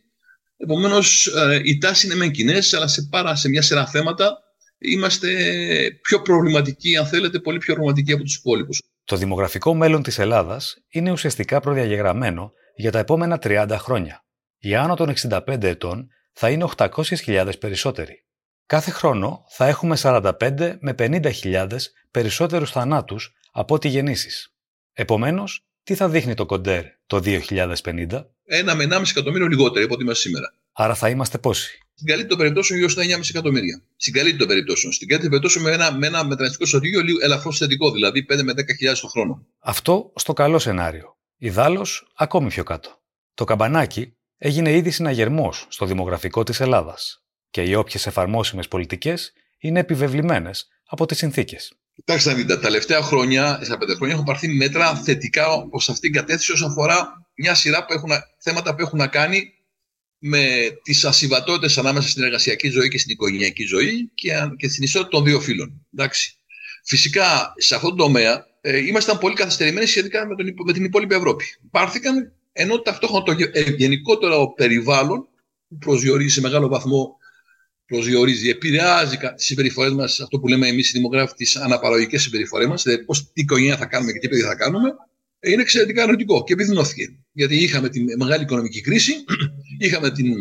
Επομένως, 0.58 1.28
ε, 1.28 1.62
οι 1.64 1.78
τάσει 1.78 2.06
είναι 2.06 2.16
μεν 2.16 2.32
κοινές, 2.32 2.74
αλλά 2.74 2.88
σε, 2.88 3.08
πάρα, 3.10 3.36
σε 3.36 3.50
μια 3.50 3.62
σειρά 3.62 3.88
θέματα 3.88 4.38
είμαστε 4.78 5.30
πιο 6.02 6.22
προβληματικοί, 6.22 6.98
αν 6.98 7.08
θέλετε, 7.08 7.40
πολύ 7.40 7.58
πιο 7.58 7.74
προβληματικοί 7.74 8.12
από 8.12 8.24
τους 8.24 8.36
υπόλοιπους. 8.36 8.82
Το 9.04 9.16
δημογραφικό 9.16 9.74
μέλλον 9.74 10.04
της 10.04 10.20
Ελλάδας 10.20 10.78
είναι 10.90 11.12
ουσιαστικά 11.12 11.60
προδιαγεγραμμένο 11.60 12.52
για 12.76 12.92
τα 12.92 13.00
επόμενα 13.00 13.40
30 13.42 13.78
χρόνια. 13.78 14.26
Οι 14.58 14.76
άνω 14.76 14.96
των 14.96 15.10
65 15.10 15.64
ετών 15.64 16.08
θα 16.34 16.50
είναι 16.50 16.68
800.000 16.78 17.52
περισσότεροι. 17.60 18.26
Κάθε 18.66 18.92
χρόνο 18.92 19.44
θα 19.50 19.68
έχουμε 19.68 19.98
45 20.02 20.78
με 20.80 20.96
50.000 20.98 21.68
περισσότερους 22.12 22.72
θανάτους 22.72 23.34
από 23.52 23.74
ό,τι 23.74 23.88
γεννήσεις. 23.88 24.54
Επομένως, 24.94 25.66
τι 25.84 25.96
θα 25.96 26.10
δείχνει 26.10 26.34
το 26.34 26.46
κοντέρ 26.46 26.84
το 27.06 27.20
2050. 27.20 28.35
Ένα 28.46 28.76
με 28.76 28.88
1,5 28.90 29.02
εκατομμύριο 29.10 29.48
λιγότερο 29.48 29.86
από 29.86 29.94
ό,τι 29.94 30.04
είμαστε 30.04 30.28
σήμερα. 30.28 30.54
Άρα 30.74 30.96
θα 30.96 31.10
είμαστε 31.10 31.38
πόσοι; 31.38 31.80
Στην 31.94 32.08
καλύτερη 32.08 32.30
των 32.30 32.38
περιπτώσεων 32.38 32.80
γύρω 32.80 32.92
στα 32.92 33.04
9,5 33.04 33.20
εκατομμύρια. 33.30 33.82
Στην 33.96 34.14
καλύτερη 34.14 34.38
των 34.38 34.48
περιπτώσεων. 34.48 34.94
Στην 34.94 35.08
καλύτερη 35.08 35.32
των 35.32 35.42
περιπτώσεων 35.42 35.78
με 35.78 35.84
ένα, 35.84 35.98
με 35.98 36.08
ένα 36.08 36.26
μεταναστικό 36.26 36.66
σωτήριο 36.66 37.02
ελαφρώς 37.24 37.58
θετικό, 37.58 37.92
δηλαδή 37.92 38.26
5 38.30 38.44
με 38.44 38.54
10.000 38.54 39.00
το 39.02 39.08
χρόνο. 39.08 39.46
Αυτό 39.60 40.12
στο 40.16 40.34
καλό 40.34 40.60
σενάριο. 40.60 41.18
Ιδάλω 41.38 41.88
ακόμη 42.16 42.48
πιο 42.48 42.64
κάτω. 42.64 43.02
Το 43.34 43.44
καμπανάκι 43.44 44.14
έγινε 44.38 44.72
ήδη 44.76 44.92
συναγερμός 44.92 45.66
στο 45.70 45.86
δημογραφικό 45.86 46.44
της 46.44 46.60
Ελλάδας 46.60 47.24
και 47.50 47.62
οι 47.62 47.74
όποιες 47.74 48.08
εφαρμόσιμες 48.08 48.68
πολιτικές 48.68 49.34
είναι 49.60 49.80
επιβεβλημένες 49.80 50.68
από 50.86 51.06
τις 51.06 51.18
συνθήκες. 51.18 51.74
Κοιτάξτε 51.96 52.30
να 52.30 52.36
δείτε, 52.36 52.56
τα 52.56 52.60
τελευταία 52.60 53.02
χρόνια, 53.02 53.60
στα 53.64 53.78
πέντε 53.78 53.96
χρόνια, 53.96 54.14
έχουν 54.14 54.26
πάρθει 54.26 54.48
μέτρα 54.48 54.96
θετικά 54.96 55.68
προς 55.70 55.90
αυτήν 55.90 56.12
την 56.12 56.20
κατεύθυνση 56.20 56.52
όσον 56.52 56.70
αφορά 56.70 57.25
μια 57.36 57.56
σειρά 57.56 57.86
που 57.86 57.94
έχουν, 57.94 58.10
θέματα 58.38 58.76
που 58.76 58.82
έχουν 58.82 59.00
να 59.00 59.08
κάνει 59.08 59.54
με 60.18 60.48
τις 60.84 61.06
ασυμβατότητες 61.06 61.78
ανάμεσα 61.78 62.10
στην 62.10 62.24
εργασιακή 62.24 62.70
ζωή 62.70 62.90
και 62.90 62.98
στην 62.98 63.12
οικογενειακή 63.12 63.64
ζωή 63.64 64.12
και, 64.14 64.32
και 64.58 64.70
στην 64.70 64.84
ισότητα 64.84 65.10
των 65.10 65.24
δύο 65.24 65.40
φύλων. 65.40 65.86
Εντάξει. 65.94 66.36
Φυσικά, 66.84 67.54
σε 67.58 67.76
αυτόν 67.76 67.90
τον 67.90 67.98
τομέα 67.98 68.48
ε, 68.62 68.78
ήμασταν 68.78 69.18
πολύ 69.18 69.36
καθυστερημένοι 69.36 69.86
σχετικά 69.86 70.28
με, 70.28 70.36
τον, 70.36 70.54
με 70.66 70.74
την 70.74 70.84
υπόλοιπη 70.84 71.16
Ευρώπη. 71.16 71.46
Πάρθηκαν, 71.72 72.34
ενώ 72.52 72.82
ταυτόχρονα 72.82 73.24
το 73.24 73.36
ε, 73.52 73.62
γενικότερο 73.72 74.54
περιβάλλον 74.54 75.28
που 75.68 75.78
προσδιορίζει 75.78 76.34
σε 76.34 76.42
μεγάλο 76.42 76.68
βαθμό 76.68 77.18
προσδιορίζει, 77.86 78.50
επηρεάζει 78.50 79.18
τις 79.18 79.46
συμπεριφορές 79.46 79.94
μας, 79.94 80.20
αυτό 80.20 80.40
που 80.40 80.48
λέμε 80.48 80.68
εμείς 80.68 80.90
οι 80.90 80.92
δημογράφοι, 80.92 81.34
τις 81.34 81.56
αναπαραγωγικές 81.56 82.22
συμπεριφορές 82.22 82.68
μας, 82.68 82.84
δηλαδή 82.84 83.04
πώς, 83.04 83.32
τι 83.34 83.42
οικογένεια 83.42 83.78
θα 83.78 83.86
κάνουμε 83.86 84.12
και 84.12 84.20
τι 84.20 84.28
παιδί 84.28 84.42
θα 84.42 84.56
κάνουμε, 84.56 84.96
είναι 85.40 85.62
εξαιρετικά 85.62 86.04
αρνητικό 86.04 86.44
και 86.44 86.54
επιδεινώθηκε. 86.54 87.20
Γιατί 87.32 87.56
είχαμε 87.56 87.90
τη 87.90 88.04
μεγάλη 88.18 88.44
οικονομική 88.44 88.82
κρίση, 88.82 89.14
είχαμε 89.80 90.12
την 90.12 90.36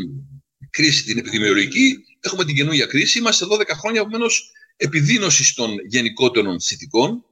κρίση 0.71 1.05
την 1.05 1.19
επιδημιολογική, 1.19 1.97
έχουμε 2.21 2.45
την 2.45 2.55
καινούργια 2.55 2.87
κρίση. 2.87 3.19
Είμαστε 3.19 3.47
12 3.49 3.63
χρόνια 3.79 4.01
επομένως 4.01 4.51
επιδείνωσης 4.77 5.55
των 5.55 5.77
γενικότερων 5.87 6.61
συνθηκών, 6.61 7.25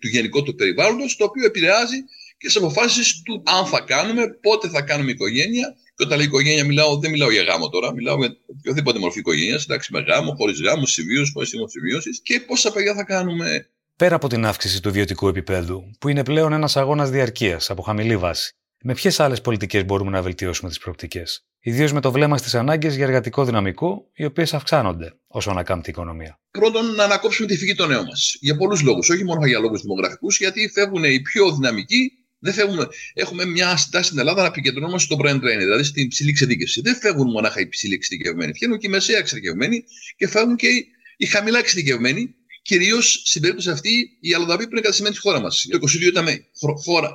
του 0.00 0.08
γενικότερου 0.08 0.56
περιβάλλοντος, 0.56 1.16
το 1.16 1.24
οποίο 1.24 1.44
επηρεάζει 1.44 1.96
και 2.38 2.46
τις 2.46 2.56
αποφάσεις 2.56 3.22
του 3.22 3.42
αν 3.46 3.66
θα 3.66 3.80
κάνουμε, 3.80 4.28
πότε 4.28 4.68
θα 4.68 4.82
κάνουμε 4.82 5.10
οικογένεια. 5.10 5.76
Και 5.96 6.04
όταν 6.04 6.18
λέω 6.18 6.26
οικογένεια, 6.26 6.64
μιλάω, 6.64 6.98
δεν 6.98 7.10
μιλάω 7.10 7.30
για 7.30 7.42
γάμο 7.42 7.68
τώρα, 7.68 7.92
μιλάω 7.92 8.16
για 8.16 8.36
οποιοδήποτε 8.46 8.98
μορφή 8.98 9.18
οικογένειας, 9.18 9.64
εντάξει, 9.64 9.92
με 9.92 10.00
γάμο, 10.00 10.34
χωρίς 10.34 10.60
γάμο, 10.60 10.86
συμβίωσης, 10.86 11.32
χωρίς 11.32 11.48
συμβίωσης 11.48 12.20
και 12.22 12.40
πόσα 12.40 12.72
παιδιά 12.72 12.94
θα 12.94 13.04
κάνουμε. 13.04 13.68
Πέρα 13.96 14.14
από 14.14 14.28
την 14.28 14.44
αύξηση 14.44 14.82
του 14.82 14.88
ιδιωτικού 14.88 15.28
επίπεδου, 15.28 15.82
που 16.00 16.08
είναι 16.08 16.24
πλέον 16.24 16.52
ένας 16.52 16.76
αγώνας 16.76 17.10
διαρκείας 17.10 17.70
από 17.70 17.82
χαμηλή 17.82 18.16
βάση, 18.16 18.52
με 18.82 18.94
ποιες 18.94 19.20
άλλες 19.20 19.40
πολιτικές 19.40 19.84
μπορούμε 19.84 20.10
να 20.10 20.22
βελτιώσουμε 20.22 20.68
τις 20.68 20.78
προοπτικές, 20.78 21.44
ιδίως 21.60 21.92
με 21.92 22.00
το 22.00 22.12
βλέμμα 22.12 22.36
στις 22.38 22.54
ανάγκες 22.54 22.96
για 22.96 23.04
εργατικό 23.04 23.44
δυναμικό, 23.44 24.10
οι 24.14 24.24
οποίες 24.24 24.54
αυξάνονται 24.54 25.12
όσο 25.26 25.50
ανακάμπτει 25.50 25.88
η 25.88 25.92
οικονομία. 25.92 26.40
Πρώτον, 26.50 26.94
να 26.94 27.04
ανακόψουμε 27.04 27.48
τη 27.48 27.56
φυγή 27.56 27.74
των 27.74 27.88
νέων 27.88 28.04
μας. 28.04 28.36
Για 28.40 28.56
πολλούς 28.56 28.82
λόγους, 28.82 29.08
όχι 29.08 29.24
μόνο 29.24 29.46
για 29.46 29.58
λόγους 29.58 29.80
δημογραφικούς, 29.80 30.38
γιατί 30.38 30.70
φεύγουν 30.74 31.04
οι 31.04 31.20
πιο 31.20 31.54
δυναμικοί 31.54 32.12
δεν 32.38 32.52
φεύγουμε. 32.52 32.88
Έχουμε 33.14 33.44
μια 33.44 33.76
στάση 33.76 34.04
στην 34.06 34.18
Ελλάδα 34.18 34.40
να 34.40 34.46
επικεντρωνόμαστε 34.46 35.14
στο 35.14 35.22
brain 35.24 35.36
drain, 35.36 35.58
δηλαδή 35.58 35.82
στην 35.82 36.08
ψηλή 36.08 36.30
εξειδίκευση. 36.30 36.80
Δεν 36.80 36.96
φεύγουν 36.96 37.30
μονάχα 37.30 37.60
οι 37.60 37.68
ψηλοί 37.68 37.94
εξειδικευμένοι. 37.94 38.52
Φεύγουν 38.58 38.78
και 38.78 38.86
οι 38.86 38.90
μεσαία 38.90 39.18
εξειδικευμένοι 39.18 39.84
και 40.16 40.28
φεύγουν 40.28 40.56
και 40.56 40.66
οι, 40.66 40.86
οι 41.16 41.26
χαμηλά 41.26 41.58
εξειδικευμένοι. 41.58 42.34
Κυρίως 42.64 43.22
στην 43.24 43.40
περίπτωση 43.40 43.70
αυτή 43.70 44.16
οι 44.20 44.34
αλλοδαποί 44.34 44.64
που 44.64 44.70
είναι 44.70 44.80
κατασυμένοι 44.80 45.14
στη 45.14 45.24
χώρα 45.24 45.40
μας. 45.40 45.66
Το 45.70 45.78
22 45.78 46.00
ήταν 46.00 46.26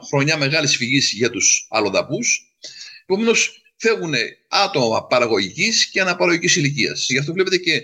χρονιά 0.07 0.37
μεγάλης 0.37 0.75
φυγής 0.75 1.11
για 1.11 1.29
τους 1.29 1.67
αλλοδαπού. 1.69 2.17
Επομένως, 3.03 3.61
φεύγουν 3.75 4.13
άτομα 4.47 5.07
παραγωγικής 5.07 5.85
και 5.85 6.01
αναπαραγωγικής 6.01 6.55
ηλικίας. 6.55 7.05
Γι' 7.09 7.17
αυτό 7.17 7.33
βλέπετε 7.33 7.57
και 7.57 7.81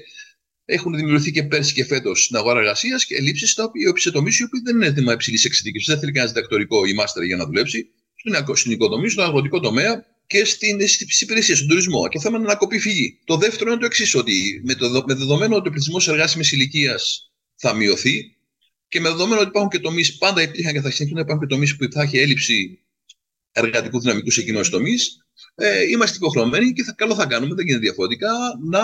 έχουν 0.65 0.95
δημιουργηθεί 0.95 1.31
και 1.31 1.43
πέρσι 1.43 1.73
και 1.73 1.85
φέτος 1.85 2.23
στην 2.23 2.35
αγορά 2.35 2.59
εργασίας 2.59 3.05
και 3.05 3.15
ελλείψεις 3.15 3.55
σε 3.95 4.11
τομεί 4.11 4.31
οι 4.39 4.43
οποίοι 4.43 4.61
δεν 4.63 4.75
είναι 4.75 4.85
έτοιμα 4.85 5.13
υψηλής 5.13 5.45
εξειδίκευσης. 5.45 5.89
Δεν 5.89 5.99
θέλει 5.99 6.11
κανένας 6.11 6.33
διδακτορικό 6.33 6.85
ή 6.85 6.93
μάστερ 6.93 7.23
για 7.23 7.35
να 7.35 7.45
δουλέψει. 7.45 7.89
Στην 8.53 8.71
οικοδομή, 8.71 9.09
στον 9.09 9.23
αγροτικό 9.23 9.59
τομέα 9.59 10.05
και 10.27 10.45
στις 10.45 11.21
υπηρεσίες, 11.21 11.57
στον 11.57 11.69
τουρισμό. 11.69 12.07
Και 12.07 12.17
το 12.17 12.23
θέμα 12.23 12.37
είναι 12.37 12.47
να 12.47 12.55
κοπεί 12.55 12.79
φυγή. 12.79 13.19
Το 13.25 13.37
δεύτερο 13.37 13.71
είναι 13.71 13.79
το 13.79 13.85
εξής, 13.85 14.15
ότι 14.15 14.61
με, 14.63 14.75
το, 14.75 15.03
με 15.07 15.13
δεδομένο 15.13 15.55
ότι 15.55 15.67
ο 15.67 15.71
πληθυσμός 15.71 16.07
εργάσιμης 16.07 16.51
ηλικίας 16.51 17.29
θα 17.55 17.73
μειωθεί 17.73 18.35
και 18.87 18.99
με 18.99 19.09
δεδομένο 19.09 19.39
ότι 19.39 19.49
υπάρχουν 19.49 19.71
και 19.71 19.79
τομείς, 19.79 20.17
πάντα 20.17 20.41
υπήρχαν 20.41 20.73
και 20.73 20.81
θα 20.81 20.89
συνεχίσουν 20.89 21.15
να 21.15 21.21
υπάρχουν 21.21 21.47
και 21.47 21.53
τομείς 21.53 21.75
που 21.75 21.87
θα 21.91 22.01
έχει 22.01 22.17
έλλειψη 22.17 22.79
εργατικού 23.51 23.99
δυναμικού 23.99 24.31
σε 24.31 24.41
κοινού 24.41 24.61
τομείς, 24.69 25.25
ε, 25.55 25.89
είμαστε 25.89 26.15
υποχρεωμένοι 26.17 26.73
και 26.73 26.83
θα, 26.83 26.91
καλό 26.91 27.15
θα 27.15 27.25
κάνουμε, 27.25 27.55
δεν 27.55 27.65
γίνεται 27.65 27.83
διαφορετικά, 27.83 28.31
να, 28.69 28.81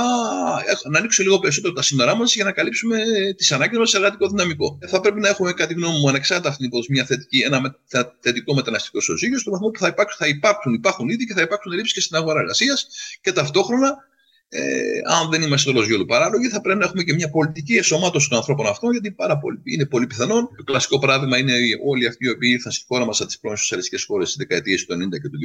να 0.90 0.98
ανοίξουμε 0.98 1.28
λίγο 1.28 1.40
περισσότερο 1.40 1.74
τα 1.74 1.82
σύνορά 1.82 2.16
μας 2.16 2.36
για 2.36 2.44
να 2.44 2.52
καλύψουμε 2.52 2.98
τις 3.38 3.52
ανάγκες 3.52 3.78
μας 3.78 3.90
σε 3.90 3.98
εργατικό 3.98 4.28
δυναμικό. 4.28 4.78
Ε, 4.82 4.88
θα 4.88 5.00
πρέπει 5.00 5.20
να 5.20 5.28
έχουμε, 5.28 5.52
κατά 5.54 5.68
τη 5.68 5.74
γνώμη 5.74 6.00
μου, 6.00 6.10
ανεξάρτητα 6.10 6.50
αυτήν 6.50 6.70
την 6.70 6.80
μια 6.90 7.06
θετική, 7.06 7.40
ένα 7.40 7.76
θετικό 8.20 8.54
μεταναστικό 8.54 8.98
ισοζύγιο, 8.98 9.40
στο 9.40 9.52
βαθμό 9.52 9.70
που 9.70 9.80
θα 9.80 9.88
υπάρξουν, 9.88 10.18
θα 10.20 10.28
υπάρξουν, 10.28 10.74
υπάρχουν 10.74 11.10
ήδη 11.10 11.26
και 11.26 11.34
θα 11.34 11.42
υπάρξουν 11.42 11.72
ελλείψεις 11.72 11.94
και 11.94 12.02
στην 12.02 12.16
αγορά 12.16 12.40
εργασίας 12.40 12.88
και 13.22 13.32
ταυτόχρονα 13.32 14.10
ε, 14.54 14.62
αν 15.06 15.30
δεν 15.30 15.42
είμαστε 15.42 15.70
όλο 15.70 15.84
γιόλου 15.84 16.06
παράλογοι, 16.06 16.48
θα 16.48 16.62
πρέπει 16.62 16.80
να 16.80 16.86
έχουμε 16.86 17.04
και 17.04 17.14
μια 17.14 17.30
πολιτική 17.30 17.76
εσωμάτωση 17.76 18.30
των 18.30 18.38
ανθρώπων 18.38 18.68
αυτών, 18.68 18.92
γιατί 18.92 19.12
πάρα 19.12 19.38
πολύ, 19.38 19.62
είναι 19.64 19.86
πολύ 19.86 20.08
πιθανόν. 20.08 20.50
Το 20.58 20.64
κλασικό 20.64 21.00
παράδειγμα 21.00 21.38
είναι 21.38 21.54
όλοι 21.86 22.08
αυτοί 22.08 22.26
οι 22.26 22.30
οποίοι 22.30 22.50
ήρθαν 22.54 22.72
στη 22.72 22.86
χώρα 22.88 23.06
μα 23.06 23.12
από 23.12 23.26
τις 23.26 23.40
πρώην 23.40 23.58
σοσιαλιστικές 23.58 24.04
χώρες 24.04 24.28
στις 24.28 24.40
δεκαετίες 24.40 24.86
του 24.86 24.94
90 24.94 24.98
και 25.22 25.30
του 25.30 25.38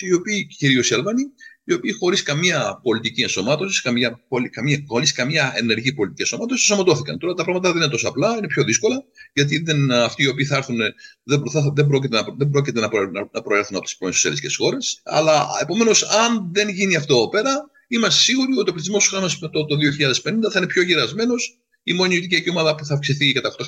2000, 0.00 0.02
οι 0.02 0.12
οποίοι, 0.12 0.46
κυρίως 0.46 0.90
οι 0.90 0.94
Αλβανοί, 0.94 1.22
οι 1.64 1.72
οποίοι 1.72 1.92
χωρίς 1.92 2.22
καμία 2.22 2.80
πολιτική 2.82 3.22
ενσωμάτωση, 3.22 3.82
καμία, 3.82 4.20
καμία, 4.50 4.84
χωρίς 4.86 5.12
καμία 5.12 5.52
ενεργή 5.56 5.92
πολιτική 5.92 6.22
ενσωμάτωση, 6.22 6.64
ενσωματώθηκαν. 6.68 7.18
Τώρα 7.18 7.34
τα 7.34 7.44
πράγματα 7.44 7.72
δεν 7.72 7.82
είναι 7.82 7.90
τόσο 7.90 8.08
απλά, 8.08 8.36
είναι 8.36 8.46
πιο 8.46 8.64
δύσκολα, 8.64 9.04
γιατί 9.32 9.62
δεν, 9.62 9.92
αυτοί 9.92 10.22
οι 10.22 10.28
οποίοι 10.28 10.44
θα 10.44 10.56
έρθουν 10.56 10.78
δεν, 11.22 11.42
θα, 11.50 11.72
δεν 11.74 11.86
πρόκειται, 11.86 12.16
να, 12.16 12.26
δεν 12.36 12.50
πρόκειται 12.50 12.80
να, 12.80 12.88
να 13.32 13.42
προέρθουν 13.42 13.76
από 13.76 13.84
τις 13.84 13.96
πρώην 13.96 14.12
σοσιαλιστικές 14.12 14.56
χώρες. 14.56 15.00
Αλλά 15.04 15.46
επομένως, 15.62 16.02
αν 16.02 16.50
δεν 16.52 16.68
γίνει 16.68 16.96
αυτό 16.96 17.14
εδώ 17.14 17.28
πέρα, 17.28 17.69
είμαστε 17.96 18.20
σίγουροι 18.22 18.58
ότι 18.58 18.70
ο 18.70 18.72
πληθυσμός 18.72 19.08
του 19.08 19.16
χώρου 19.16 19.50
το, 19.50 19.64
το 19.64 19.76
2050 20.24 20.50
θα 20.52 20.58
είναι 20.58 20.66
πιο 20.66 20.82
γυρασμένο. 20.82 21.34
Η 21.82 21.92
μόνη 21.92 22.14
ηλικιακή 22.14 22.50
ομάδα 22.50 22.74
που 22.74 22.84
θα 22.84 22.94
αυξηθεί 22.94 23.32
κατά 23.32 23.54
800.000 23.58 23.64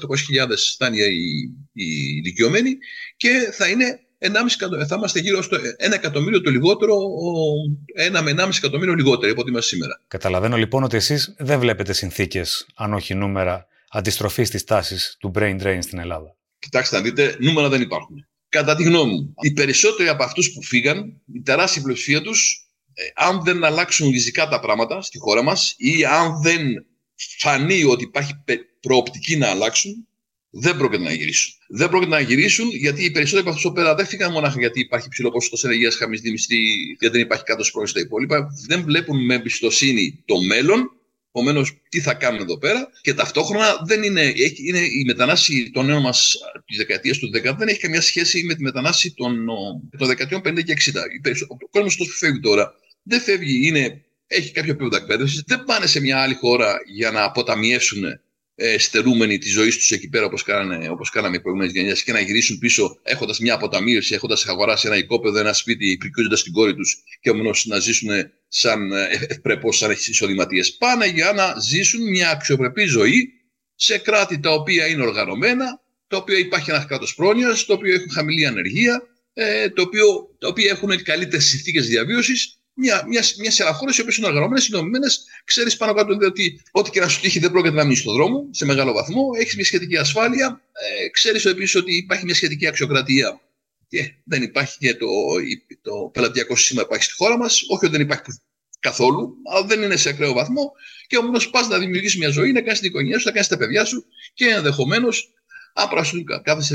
θα 0.78 0.86
είναι 0.86 0.96
οι, 0.96 1.50
οι 1.72 1.84
ηλικιωμένοι 2.22 2.76
και 3.16 3.28
θα 3.52 3.68
είναι 3.68 4.00
1,5, 4.22 4.86
θα 4.86 4.96
είμαστε 4.96 5.20
γύρω 5.20 5.42
στο 5.42 5.56
1 5.56 5.60
εκατομμύριο 5.92 6.40
το 6.40 6.50
λιγότερο, 6.50 6.96
1 8.16 8.20
με 8.22 8.34
1,5 8.36 8.48
εκατομμύριο 8.56 8.94
λιγότερο 8.94 9.32
από 9.32 9.40
ό,τι 9.40 9.50
είμαστε 9.50 9.74
σήμερα. 9.74 10.00
Καταλαβαίνω 10.08 10.56
λοιπόν 10.56 10.82
ότι 10.82 10.96
εσείς 10.96 11.34
δεν 11.38 11.58
βλέπετε 11.60 11.92
συνθήκες, 11.92 12.66
αν 12.74 12.94
όχι 12.94 13.14
νούμερα, 13.14 13.66
αντιστροφής 13.90 14.50
της 14.50 14.64
τάσης 14.64 15.16
του 15.20 15.32
brain 15.34 15.62
drain 15.62 15.78
στην 15.80 15.98
Ελλάδα. 15.98 16.36
Κοιτάξτε, 16.58 16.96
να 16.96 17.02
δείτε, 17.02 17.36
νούμερα 17.40 17.68
δεν 17.68 17.80
υπάρχουν. 17.80 18.26
Κατά 18.48 18.74
τη 18.74 18.82
γνώμη 18.82 19.12
μου, 19.12 19.34
οι 19.40 19.52
περισσότεροι 19.52 20.08
από 20.08 20.22
αυτούς 20.22 20.52
που 20.52 20.62
φύγαν, 20.62 21.20
η 21.32 21.40
τεράστια 21.40 21.82
πλειοψηφία 21.82 22.20
τους 22.20 22.66
ε, 22.68 22.71
αν 23.14 23.42
δεν 23.44 23.64
αλλάξουν 23.64 24.10
ριζικά 24.10 24.48
τα 24.48 24.60
πράγματα 24.60 25.02
στη 25.02 25.18
χώρα 25.18 25.42
μας 25.42 25.74
ή 25.76 26.04
αν 26.04 26.42
δεν 26.42 26.86
φανεί 27.38 27.84
ότι 27.84 28.04
υπάρχει 28.04 28.32
προοπτική 28.80 29.36
να 29.36 29.48
αλλάξουν, 29.48 30.06
δεν 30.54 30.76
πρόκειται 30.76 31.02
να 31.02 31.12
γυρίσουν. 31.12 31.52
Δεν 31.68 31.88
πρόκειται 31.88 32.10
να 32.10 32.20
γυρίσουν 32.20 32.68
γιατί 32.70 33.04
οι 33.04 33.10
περισσότεροι 33.10 33.40
από 33.46 33.50
αυτούς 33.50 33.64
εδώ 33.64 33.74
πέρα 33.74 33.94
δεν 33.94 34.06
φύγαν 34.06 34.32
μόνο 34.32 34.52
γιατί 34.58 34.80
υπάρχει 34.80 35.08
ψηλό 35.08 35.30
ποσοστό 35.30 35.68
ενεργείας, 35.68 35.94
χαμηλής 35.94 36.30
μισθή, 36.30 36.56
γιατί 37.00 37.16
δεν 37.16 37.26
υπάρχει 37.26 37.44
κάτω 37.44 37.64
πρώην 37.72 37.86
στα 37.86 38.00
υπόλοιπα. 38.00 38.46
Δεν 38.66 38.82
βλέπουν 38.82 39.24
με 39.24 39.34
εμπιστοσύνη 39.34 40.22
το 40.24 40.40
μέλλον. 40.40 40.96
Επομένως, 41.34 41.80
τι 41.88 42.00
θα 42.00 42.14
κάνουν 42.14 42.40
εδώ 42.40 42.58
πέρα. 42.58 42.88
Και 43.00 43.14
ταυτόχρονα 43.14 43.82
δεν 43.86 44.02
είναι, 44.02 44.32
είναι 44.56 44.78
η 44.78 45.04
μετανάστευση 45.06 45.70
των 45.70 45.86
νέων 45.86 46.02
μας 46.02 46.36
τη 46.66 46.76
δεκαετία 46.76 47.14
του 47.14 47.30
10 47.52 47.54
δεν 47.58 47.68
έχει 47.68 47.78
καμία 47.78 48.00
σχέση 48.00 48.42
με 48.42 48.54
τη 48.54 48.62
μετανάστευση 48.62 49.16
των, 49.16 49.46
των 49.98 50.06
δεκαετιών 50.06 50.40
50 50.44 50.64
και 50.64 50.74
60. 50.92 50.94
Ο 51.48 51.68
κόσμος 51.70 51.96
που 51.96 52.04
φεύγει 52.04 52.40
τώρα 52.40 52.74
δεν 53.02 53.20
φεύγει, 53.20 53.66
είναι, 53.66 54.04
έχει 54.26 54.52
κάποιο 54.52 54.72
επίπεδο 54.72 54.96
εκπαίδευσης, 54.96 55.42
δεν 55.46 55.64
πάνε 55.64 55.86
σε 55.86 56.00
μια 56.00 56.18
άλλη 56.20 56.34
χώρα 56.34 56.76
για 56.86 57.10
να 57.10 57.22
αποταμιεύσουν 57.22 58.04
ε, 58.54 58.78
στερούμενοι 58.78 59.38
τη 59.38 59.48
ζωή 59.48 59.68
τους 59.68 59.90
εκεί 59.90 60.08
πέρα, 60.08 60.24
όπως 60.24 60.44
όπως 60.90 61.10
κάναμε 61.10 61.36
οι 61.36 61.40
προηγούμενες 61.40 61.74
γενιές, 61.74 62.02
και 62.02 62.12
να 62.12 62.20
γυρίσουν 62.20 62.58
πίσω 62.58 62.98
έχοντας 63.02 63.38
μια 63.38 63.54
αποταμίευση, 63.54 64.14
έχοντας 64.14 64.46
αγοράσει 64.46 64.86
ένα 64.86 64.96
οικόπεδο, 64.96 65.38
ένα 65.38 65.52
σπίτι, 65.52 65.96
πρικιούζοντα 65.96 66.42
την 66.42 66.52
κόρη 66.52 66.74
τους 66.74 67.02
και 67.20 67.30
όμω 67.30 67.50
να 67.64 67.78
ζήσουν 67.78 68.10
σαν 68.48 68.92
ε, 68.92 69.08
ευπρεπώ, 69.28 69.72
σαν 69.72 69.90
εισοδηματίες. 69.90 70.76
Πάνε 70.76 71.06
για 71.06 71.32
να 71.32 71.54
ζήσουν 71.60 72.08
μια 72.08 72.30
αξιοπρεπή 72.30 72.84
ζωή 72.84 73.32
σε 73.74 73.98
κράτη 73.98 74.40
τα 74.40 74.50
οποία 74.50 74.86
είναι 74.86 75.02
οργανωμένα, 75.02 75.80
τα 76.06 76.16
οποία 76.16 76.38
υπάρχει 76.38 76.70
ένας 76.70 76.86
κράτος 76.86 77.14
πρόνοιας, 77.14 77.64
το 77.64 77.72
οποίο 77.72 77.94
έχουν 77.94 78.10
χαμηλή 78.10 78.46
ανεργία, 78.46 79.02
ε, 79.34 79.68
το 79.68 79.82
οποίο, 79.82 80.36
τα 80.38 80.48
οποία 80.48 80.70
έχουν 80.70 81.02
καλύτερες 81.02 81.44
συνθήκες 81.44 81.86
διαβίωσης 81.86 82.61
μια, 82.74 83.04
μια, 83.08 83.22
μια 83.38 83.50
σειρά 83.50 83.72
χώρες 83.72 83.96
οι 83.96 84.00
οποίες 84.00 84.16
είναι 84.16 84.26
οργανωμένες, 84.26 84.62
συνομιλημένε, 84.62 85.06
ξέρεις 85.44 85.76
πάνω 85.76 85.92
κάτω 85.92 86.16
ότι 86.26 86.62
ό,τι 86.70 86.90
και 86.90 87.00
να 87.00 87.08
σου 87.08 87.20
τύχει 87.20 87.38
δεν 87.38 87.50
πρόκειται 87.50 87.74
να 87.74 87.82
μείνεις 87.82 87.98
στον 87.98 88.14
δρόμο 88.14 88.48
σε 88.50 88.64
μεγάλο 88.64 88.92
βαθμό, 88.92 89.22
έχεις 89.38 89.54
μια 89.54 89.64
σχετική 89.64 89.96
ασφάλεια, 89.96 90.62
ε, 90.72 91.08
ξέρεις 91.08 91.44
επίσης 91.44 91.74
ότι 91.74 91.96
υπάρχει 91.96 92.24
μια 92.24 92.34
σχετική 92.34 92.66
αξιοκρατία 92.66 93.40
και 93.92 94.14
δεν 94.24 94.42
υπάρχει 94.42 94.78
και 94.78 94.94
το, 94.94 95.06
το 95.82 96.10
πελατειακό 96.12 96.56
σύστημα 96.56 96.82
υπάρχει 96.82 97.04
στη 97.04 97.14
χώρα 97.14 97.38
μας. 97.38 97.62
Όχι 97.68 97.84
ότι 97.84 97.96
δεν 97.96 98.00
υπάρχει 98.00 98.22
καθόλου, 98.80 99.36
αλλά 99.50 99.66
δεν 99.66 99.82
είναι 99.82 99.96
σε 99.96 100.08
ακραίο 100.08 100.32
βαθμό. 100.32 100.72
Και 101.06 101.16
όμως 101.16 101.50
πας 101.50 101.68
να 101.68 101.78
δημιουργήσεις 101.78 102.18
μια 102.18 102.28
ζωή, 102.28 102.52
να 102.52 102.60
κάνεις 102.60 102.78
την 102.78 102.88
οικογένειά 102.88 103.18
σου, 103.18 103.26
να 103.26 103.32
κάνεις 103.32 103.48
τα 103.48 103.56
παιδιά 103.56 103.84
σου 103.84 104.04
και 104.34 104.46
ενδεχομένως 104.46 105.32
αν 105.74 105.88
πράσουν 105.88 106.24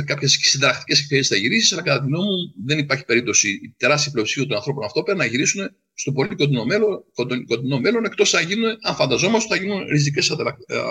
κάποιες 0.05 0.37
συνταρακτικές 0.41 0.99
ευκαιρίε 0.99 1.23
θα 1.23 1.35
γυρίσεις, 1.35 1.71
αλλά 1.73 1.81
κατά 1.81 1.99
τη 1.99 2.05
γνώμη 2.05 2.25
μου 2.25 2.53
δεν 2.65 2.77
υπάρχει 2.77 3.05
περίπτωση 3.05 3.49
η 3.49 3.75
τεράστια 3.77 4.11
πλειοψηφία 4.11 4.45
των 4.45 4.57
ανθρώπων 4.57 4.83
αυτό 4.83 5.03
να 5.15 5.25
γυρίσουν 5.25 5.75
στο 5.99 6.11
πολύ 6.11 6.35
κοντινό 6.35 6.65
μέλλον, 6.65 7.03
κοντινό 7.47 7.79
μέλλον 7.79 8.05
εκτός 8.05 8.33
αν 8.33 8.47
γίνουν, 8.47 8.77
αν 8.81 8.95
φανταζόμαστε, 8.95 9.55
θα 9.55 9.61
γίνουν 9.61 9.87
ριζικές 9.87 10.35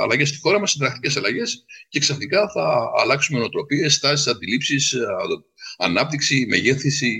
αλλαγές 0.03 0.29
στη 0.29 0.39
χώρα 0.39 0.61
μας, 0.61 0.71
συνταρακτικέ 0.71 1.19
αλλαγές 1.19 1.65
και 1.89 1.99
ξαφνικά 1.99 2.51
θα 2.51 2.93
αλλάξουμε 2.97 3.39
νοοτροπίες, 3.39 3.99
τάσει, 3.99 4.31
αντιλήψεις, 4.31 4.95
ανάπτυξη, 5.79 6.47
μεγέθυνση, 6.49 7.17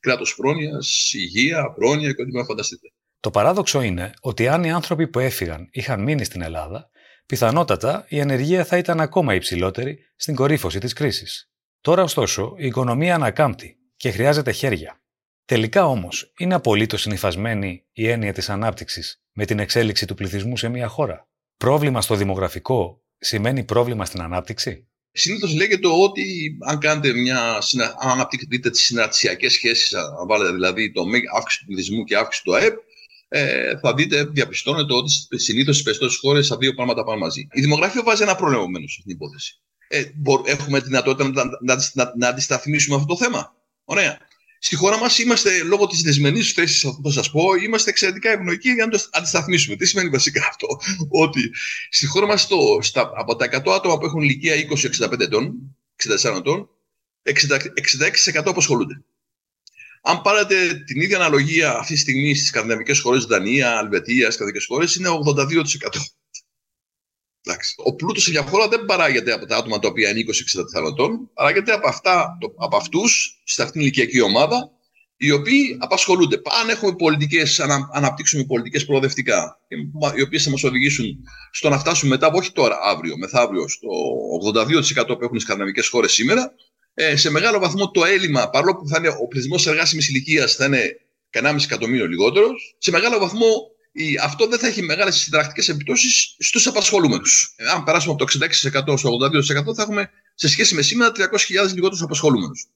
κράτος 0.00 0.34
πρόνοιας, 0.34 1.12
υγεία, 1.12 1.72
πρόνοια 1.72 2.12
και 2.12 2.22
ό,τι 2.22 2.30
μπορεί 2.30 2.42
να 2.42 2.44
φανταστείτε. 2.44 2.92
Το 3.20 3.30
παράδοξο 3.30 3.82
είναι 3.82 4.12
ότι 4.20 4.48
αν 4.48 4.64
οι 4.64 4.72
άνθρωποι 4.72 5.08
που 5.08 5.18
έφυγαν 5.18 5.68
είχαν 5.70 6.02
μείνει 6.02 6.24
στην 6.24 6.42
Ελλάδα, 6.42 6.90
πιθανότατα 7.26 8.06
η 8.08 8.20
ανεργία 8.20 8.64
θα 8.64 8.76
ήταν 8.76 9.00
ακόμα 9.00 9.34
υψηλότερη 9.34 9.98
στην 10.16 10.34
κορύφωση 10.34 10.78
της 10.78 10.92
κρίσης. 10.92 11.50
Τώρα, 11.80 12.02
ωστόσο, 12.02 12.54
η 12.58 12.66
οικονομία 12.66 13.14
ανακάμπτει 13.14 13.76
και 13.96 14.10
χρειάζεται 14.10 14.52
χέρια. 14.52 15.00
Τελικά 15.48 15.86
όμως, 15.86 16.32
είναι 16.38 16.54
απολύτως 16.54 17.00
συνηθισμένη 17.00 17.84
η 17.92 18.08
έννοια 18.08 18.32
της 18.32 18.48
ανάπτυξης 18.48 19.22
με 19.32 19.44
την 19.44 19.58
εξέλιξη 19.58 20.06
του 20.06 20.14
πληθυσμού 20.14 20.56
σε 20.56 20.68
μια 20.68 20.88
χώρα; 20.88 21.28
Πρόβλημα 21.56 22.02
στο 22.02 22.14
δημογραφικό 22.14 23.02
σημαίνει 23.18 23.64
πρόβλημα 23.64 24.04
στην 24.04 24.20
ανάπτυξη; 24.20 24.88
Συνήθως 25.12 25.54
λέγεται 25.54 25.86
ότι 25.86 26.56
αν 26.66 26.78
κάνετε 26.78 27.12
μια, 27.12 27.58
αν 27.98 28.10
αναπτύξετε 28.10 28.70
τις 28.70 28.80
συναρτησιακέ 28.80 29.48
σχέσεις, 29.48 29.94
αν 29.94 30.26
βάλετε 30.28 30.52
δηλαδή 30.52 30.92
το 30.92 31.04
αύξηση 31.36 31.60
του 31.60 31.66
πληθυσμού 31.66 32.04
και 32.04 32.16
αύξηση 32.16 32.44
του 32.44 32.54
ΑΕΠ, 32.54 32.76
ε, 33.28 33.78
θα 33.78 33.94
δείτε, 33.94 34.24
διαπιστώνετε 34.24 34.94
ότι 34.94 35.10
συνήθως 35.34 35.74
στις 35.74 35.84
περισσότερες 35.84 36.16
χώρες 36.16 36.48
τα 36.48 36.56
δύο 36.56 36.74
πράγματα 36.74 37.04
πάνε 37.04 37.18
μαζί. 37.18 37.48
Η 37.52 37.60
δημογραφία 37.60 38.02
βάζει 38.02 38.22
ένα 38.22 38.34
πρόβλημα 38.34 38.78
σε 38.78 38.84
αυτήν 38.84 39.02
την 39.02 39.12
υπόθεση. 39.12 39.62
Ε, 39.88 40.04
έχουμε 40.44 40.80
τη 40.80 40.86
δυνατότητα 40.86 41.30
να, 41.30 41.74
να, 41.74 41.82
να, 41.92 42.12
να 42.16 42.28
αντισταθμίσουμε 42.28 42.96
αυτό 42.96 43.06
το 43.06 43.16
θέμα. 43.16 43.54
Ωραία. 43.84 44.27
Στη 44.58 44.76
χώρα 44.76 44.98
μας 44.98 45.18
είμαστε, 45.18 45.62
λόγω 45.62 45.86
της 45.86 46.02
δεσμενή 46.02 46.42
θέσης, 46.42 46.80
θα 47.02 47.10
σας 47.10 47.30
πω, 47.30 47.54
είμαστε 47.54 47.90
εξαιρετικά 47.90 48.30
ευνοϊκοί 48.30 48.70
για 48.70 48.86
να 48.86 48.90
το 48.90 49.04
αντισταθμίσουμε. 49.10 49.76
Τι 49.76 49.86
σημαίνει 49.86 50.08
βασικά 50.08 50.46
αυτό, 50.48 50.66
Ότι 51.08 51.50
στη 51.90 52.06
χώρα 52.06 52.26
μας 52.26 52.48
από 53.16 53.36
τα 53.36 53.44
100 53.44 53.72
άτομα 53.72 53.98
που 53.98 54.04
έχουν 54.04 54.22
ηλικία 54.22 54.54
20-65 54.54 55.20
ετών, 55.20 55.76
64 55.96 56.36
ετών, 56.36 56.68
66% 57.22 58.50
απασχολούνται. 58.50 59.02
Αν 60.02 60.20
πάρετε 60.20 60.74
την 60.74 61.00
ίδια 61.00 61.16
αναλογία 61.16 61.78
αυτή 61.78 61.92
τη 61.92 61.98
στιγμή 61.98 62.34
στις 62.34 62.48
σκανδιναβικές 62.48 63.00
χώρες, 63.00 63.24
Δανία, 63.24 63.78
Αλβετία, 63.78 64.30
σκανδιναβικές 64.30 64.66
χώρες, 64.66 64.94
είναι 64.94 65.08
82%. 65.08 66.17
Εντάξει. 67.48 67.74
Ο 67.76 67.94
πλούτος 67.94 68.22
σε 68.22 68.30
μια 68.30 68.42
χώρα 68.42 68.68
δεν 68.68 68.84
παράγεται 68.84 69.32
από 69.32 69.46
τα 69.46 69.56
άτομα 69.56 69.78
τα 69.78 69.88
οποία 69.88 70.10
είναι 70.10 70.24
20-64 70.82 70.90
ετών, 70.92 71.30
παράγεται 71.34 71.72
από, 71.72 71.88
αυτά, 71.88 72.38
από 72.56 72.76
αυτούς, 72.76 73.40
σε 73.44 73.62
αυτήν 73.62 73.72
την 73.72 73.80
ηλικιακή 73.80 74.20
ομάδα, 74.20 74.70
οι 75.16 75.30
οποίοι 75.30 75.76
απασχολούνται. 75.80 76.40
Αν 76.62 76.68
έχουμε 76.68 76.94
πολιτικές, 76.94 77.60
αν 77.60 77.90
αναπτύξουμε 77.92 78.44
πολιτικές 78.44 78.84
προοδευτικά, 78.86 79.60
οι 80.16 80.22
οποίες 80.22 80.42
θα 80.42 80.50
μας 80.50 80.64
οδηγήσουν 80.64 81.06
στο 81.52 81.68
να 81.68 81.78
φτάσουμε 81.78 82.10
μετά, 82.10 82.30
όχι 82.32 82.52
τώρα, 82.52 82.78
αύριο, 82.82 83.16
μεθαύριο, 83.16 83.68
στο 83.68 83.88
82% 84.32 85.18
που 85.18 85.24
έχουν 85.24 85.36
οι 85.36 85.40
σκανδιναβικές 85.40 85.88
χώρες 85.88 86.12
σήμερα, 86.12 86.52
ε, 86.94 87.16
σε 87.16 87.30
μεγάλο 87.30 87.58
βαθμό 87.58 87.90
το 87.90 88.04
έλλειμμα, 88.04 88.50
παρόλο 88.50 88.76
που 88.76 88.88
θα 88.88 88.96
είναι 88.98 89.08
ο 89.08 89.26
πληθυσμός 89.28 89.66
εργάσιμης 89.66 90.08
ηλικίας 90.08 90.54
θα 90.54 90.64
είναι 90.64 90.96
κανένα 91.30 91.60
εκατομμύριο 91.64 92.06
λιγότερος, 92.06 92.76
σε 92.78 92.90
μεγάλο 92.90 93.18
βαθμό 93.18 93.46
η, 93.46 93.77
αυτό 94.22 94.46
δεν 94.46 94.58
θα 94.58 94.66
έχει 94.66 94.82
μεγάλες 94.82 95.16
συνταρακτικές 95.16 95.68
επιπτώσεις 95.68 96.34
στους 96.38 96.66
απασχολούμενους. 96.66 97.54
Ε, 97.56 97.68
αν 97.68 97.84
περάσουμε 97.84 98.12
από 98.12 98.24
το 98.24 98.38
66% 98.92 98.96
στο 98.96 99.10
82%, 99.10 99.74
θα 99.74 99.82
έχουμε 99.82 100.10
σε 100.34 100.48
σχέση 100.48 100.74
με 100.74 100.82
σήμερα 100.82 101.12
300.000 101.14 101.72
λιγότερους 101.74 102.02
απασχολούμενους. 102.02 102.66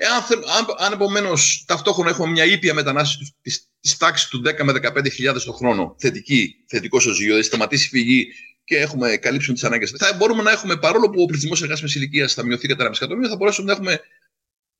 Εάν, 0.00 0.12
αν, 0.58 0.66
αν 0.78 0.92
επομένως 0.92 1.64
ταυτόχρονα 1.66 2.10
έχουμε 2.10 2.30
μια 2.30 2.44
ήπια 2.44 2.74
μετανάστευση 2.74 3.34
της 3.80 3.96
τάξης 3.96 4.28
του 4.28 4.42
10 4.44 4.64
με 4.64 4.72
15.000 4.72 5.42
το 5.44 5.52
χρόνο, 5.52 5.94
θετική, 5.98 6.54
θετικός 6.66 7.02
στο 7.02 7.12
δηλαδή 7.12 7.42
σταματήσει 7.42 7.86
η 7.86 7.88
φυγή 7.88 8.26
και 8.64 8.76
έχουμε 8.76 9.16
καλύψει 9.16 9.52
τις 9.52 9.64
ανάγκες. 9.64 9.94
Θα 9.98 10.14
μπορούμε 10.16 10.42
να 10.42 10.50
έχουμε, 10.50 10.76
παρόλο 10.76 11.10
που 11.10 11.22
ο 11.22 11.24
πληθυσμός 11.24 11.62
εργάσιμη 11.62 11.90
ηλικίας 11.94 12.34
θα 12.34 12.44
μειωθεί 12.44 12.68
κατά 12.68 12.84
ένα 12.84 12.92
εκατομμύριο, 12.96 13.30
θα 13.30 13.36
μπορέσουμε 13.36 13.66
να 13.66 13.72
έχουμε 13.72 14.00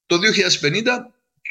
το 0.07 0.19
2050 0.63 0.83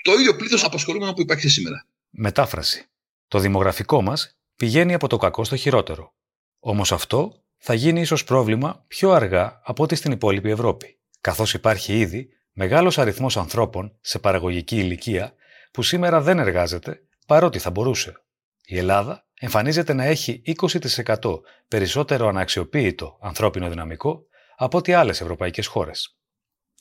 το 0.02 0.14
ίδιο 0.14 0.36
πλήθος 0.36 0.64
απασχολούμενο 0.64 1.14
που 1.14 1.22
υπάρχει 1.22 1.50
σήμερα. 1.50 1.86
Μετάφραση. 2.10 2.86
Το 3.28 3.40
δημογραφικό 3.40 4.02
μας 4.02 4.37
πηγαίνει 4.58 4.94
από 4.94 5.08
το 5.08 5.18
κακό 5.18 5.44
στο 5.44 5.56
χειρότερο. 5.56 6.14
Όμως 6.60 6.92
αυτό 6.92 7.34
θα 7.58 7.74
γίνει 7.74 8.02
ίσως 8.02 8.24
πρόβλημα 8.24 8.84
πιο 8.88 9.12
αργά 9.12 9.62
από 9.64 9.84
ό,τι 9.84 9.96
στην 9.96 10.12
υπόλοιπη 10.12 10.50
Ευρώπη, 10.50 11.00
καθώς 11.22 11.54
υπάρχει 11.54 12.00
ήδη 12.00 12.30
μεγάλος 12.52 12.98
αριθμός 12.98 13.38
ανθρώπων 13.38 13.98
σε 14.02 14.20
παραγωγική 14.20 14.78
ηλικία 14.78 15.34
που 15.72 15.84
σήμερα 15.84 16.22
δεν 16.22 16.40
εργάζεται 16.40 17.02
παρότι 17.28 17.60
θα 17.60 17.70
μπορούσε. 17.70 18.22
Η 18.66 18.78
Ελλάδα 18.78 19.26
εμφανίζεται 19.34 19.94
να 19.94 20.04
έχει 20.04 20.42
20% 20.56 21.40
περισσότερο 21.68 22.28
αναξιοποίητο 22.28 23.18
ανθρώπινο 23.22 23.70
δυναμικό 23.70 24.26
από 24.56 24.78
ό,τι 24.78 24.94
άλλες 24.94 25.22
ευρωπαϊκές 25.22 25.68
χώρες. 25.68 26.18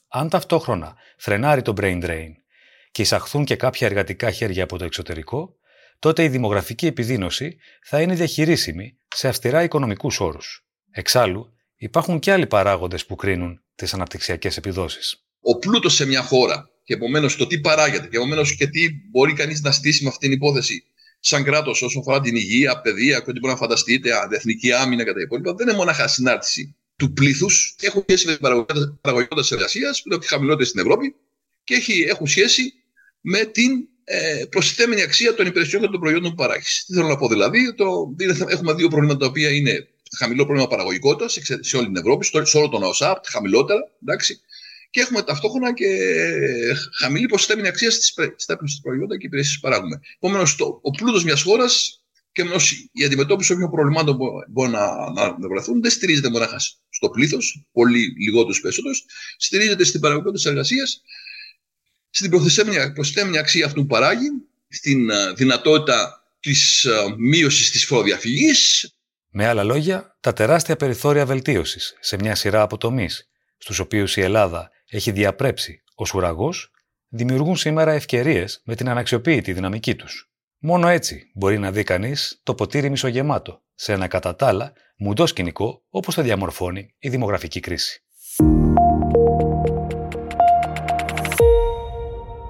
Αν 0.08 0.28
ταυτόχρονα 0.28 0.96
φρενάρει 1.16 1.62
το 1.62 1.72
brain 1.76 2.04
drain 2.04 2.30
και 2.90 3.02
εισαχθούν 3.02 3.44
και 3.44 3.56
κάποια 3.56 3.86
εργατικά 3.86 4.30
χέρια 4.30 4.64
από 4.64 4.78
το 4.78 4.84
εξωτερικό, 4.84 5.55
τότε 5.98 6.24
η 6.24 6.28
δημογραφική 6.28 6.86
επιδείνωση 6.86 7.56
θα 7.82 8.00
είναι 8.00 8.14
διαχειρίσιμη 8.14 8.98
σε 9.14 9.28
αυστηρά 9.28 9.62
οικονομικούς 9.62 10.20
όρους. 10.20 10.64
Εξάλλου, 10.90 11.52
υπάρχουν 11.76 12.18
και 12.18 12.32
άλλοι 12.32 12.46
παράγοντες 12.46 13.06
που 13.06 13.14
κρίνουν 13.14 13.60
τις 13.74 13.94
αναπτυξιακές 13.94 14.56
επιδόσεις. 14.56 15.24
Ο 15.40 15.58
πλούτος 15.58 15.94
σε 15.94 16.06
μια 16.06 16.22
χώρα 16.22 16.70
και 16.84 16.94
επομένως 16.94 17.36
το 17.36 17.46
τι 17.46 17.60
παράγεται 17.60 18.06
και 18.06 18.16
επομένως 18.16 18.56
και 18.56 18.66
τι 18.66 18.88
μπορεί 19.10 19.32
κανείς 19.32 19.60
να 19.62 19.72
στήσει 19.72 20.02
με 20.02 20.08
αυτή 20.08 20.26
την 20.26 20.32
υπόθεση 20.32 20.84
σαν 21.20 21.44
κράτος 21.44 21.82
όσον 21.82 22.00
αφορά 22.00 22.20
την 22.20 22.36
υγεία, 22.36 22.80
παιδεία 22.80 23.18
και 23.18 23.30
ό,τι 23.30 23.38
μπορεί 23.38 23.52
να 23.52 23.58
φανταστείτε, 23.58 24.10
εθνική 24.30 24.72
άμυνα 24.72 25.04
και 25.04 25.12
τα 25.12 25.20
υπόλοιπα, 25.20 25.54
δεν 25.54 25.68
είναι 25.68 25.76
μονάχα 25.76 26.08
συνάρτηση 26.08 26.76
του 26.96 27.12
πλήθους. 27.12 27.76
Έχουν 27.80 28.02
σχέση 28.06 28.26
με 28.26 28.32
την 28.32 28.40
παραγωγικότητα 29.00 29.42
τη 29.42 29.48
εργασίας, 29.54 30.02
που 30.02 30.12
είναι 30.12 30.24
χαμηλότερη 30.24 30.68
στην 30.68 30.80
Ευρώπη, 30.80 31.14
και 31.64 31.74
έχει, 31.74 32.04
έχουν 32.08 32.26
σχέση 32.26 32.72
με 33.20 33.44
την 33.44 33.70
ε, 34.08 34.44
προσθέμενη 34.50 35.02
αξία 35.02 35.34
των 35.34 35.46
υπηρεσιών 35.46 35.82
και 35.82 35.88
των 35.88 36.00
προϊόντων 36.00 36.30
που 36.30 36.36
παράγεις. 36.36 36.84
Τι 36.86 36.94
θέλω 36.94 37.06
να 37.06 37.16
πω 37.16 37.28
δηλαδή, 37.28 37.74
το, 37.74 38.14
έχουμε 38.48 38.72
δύο 38.72 38.88
προβλήματα 38.88 39.18
τα 39.18 39.26
οποία 39.26 39.50
είναι 39.50 39.88
χαμηλό 40.18 40.44
πρόβλημα 40.44 40.68
παραγωγικότητας 40.68 41.38
σε 41.60 41.76
όλη 41.76 41.86
την 41.86 41.96
Ευρώπη, 41.96 42.24
σε 42.24 42.56
όλο 42.56 42.68
τον 42.68 42.82
ΟΣΑ, 42.82 43.20
χαμηλότερα, 43.24 43.90
εντάξει, 44.02 44.40
και 44.90 45.00
έχουμε 45.00 45.22
ταυτόχρονα 45.22 45.74
και 45.74 45.86
χαμηλή 46.98 47.26
προσθέμενη 47.26 47.68
αξία 47.68 47.90
στα 48.36 48.58
προϊόντα 48.82 49.18
και 49.18 49.26
υπηρεσίες 49.26 49.54
που 49.54 49.60
παράγουμε. 49.60 50.00
Επομένως, 50.16 50.56
ο 50.80 50.90
πλούτος 50.90 51.24
μιας 51.24 51.42
χώρας 51.42 52.00
και 52.32 52.44
η 52.92 53.04
αντιμετώπιση 53.04 53.52
όποιων 53.52 53.70
προβλημάτων 53.70 54.16
που 54.16 54.26
μπορεί 54.48 54.70
να, 54.70 55.10
να, 55.12 55.38
να 55.38 55.48
βρεθούν 55.48 55.82
δεν 55.82 55.90
στηρίζεται 55.90 56.30
μόνο 56.30 56.46
στο 56.88 57.08
πλήθος, 57.08 57.64
πολύ 57.72 58.14
λιγότερου 58.18 58.60
περισσότερου, 58.60 58.94
στηρίζεται 59.36 59.84
στην 59.84 60.00
παραγωγικότητα 60.00 60.42
της 60.42 60.50
εργασίας, 60.52 61.02
στην 62.16 62.30
προσθέμενη 62.94 63.38
αξία 63.38 63.66
αυτού 63.66 63.80
που 63.80 63.86
παράγει, 63.86 64.28
στην 64.68 65.08
δυνατότητα 65.36 66.22
της 66.40 66.86
μείωσης 67.16 67.70
της 67.70 67.84
φοροδιαφυγής. 67.84 68.90
Με 69.30 69.46
άλλα 69.46 69.64
λόγια, 69.64 70.16
τα 70.20 70.32
τεράστια 70.32 70.76
περιθώρια 70.76 71.26
βελτίωσης 71.26 71.96
σε 72.00 72.16
μια 72.16 72.34
σειρά 72.34 72.62
από 72.62 72.76
τομεί, 72.76 73.08
στους 73.58 73.78
οποίους 73.78 74.16
η 74.16 74.20
Ελλάδα 74.20 74.70
έχει 74.88 75.10
διαπρέψει 75.10 75.82
ως 75.94 76.14
ουραγός, 76.14 76.70
δημιουργούν 77.08 77.56
σήμερα 77.56 77.92
ευκαιρίες 77.92 78.60
με 78.64 78.74
την 78.74 78.88
αναξιοποίητη 78.88 79.52
δυναμική 79.52 79.94
τους. 79.94 80.30
Μόνο 80.58 80.88
έτσι 80.88 81.30
μπορεί 81.34 81.58
να 81.58 81.70
δει 81.70 81.82
κανείς 81.82 82.40
το 82.42 82.54
ποτήρι 82.54 82.90
μισογεμάτο 82.90 83.62
σε 83.74 83.92
ένα 83.92 84.06
κατά 84.08 84.36
τα 84.36 84.46
άλλα 84.46 84.72
μουντός 84.96 85.30
σκηνικό 85.30 85.82
όπως 85.88 86.14
το 86.14 86.22
διαμορφώνει 86.22 86.94
η 86.98 87.08
δημογραφική 87.08 87.60
κρίση. 87.60 88.00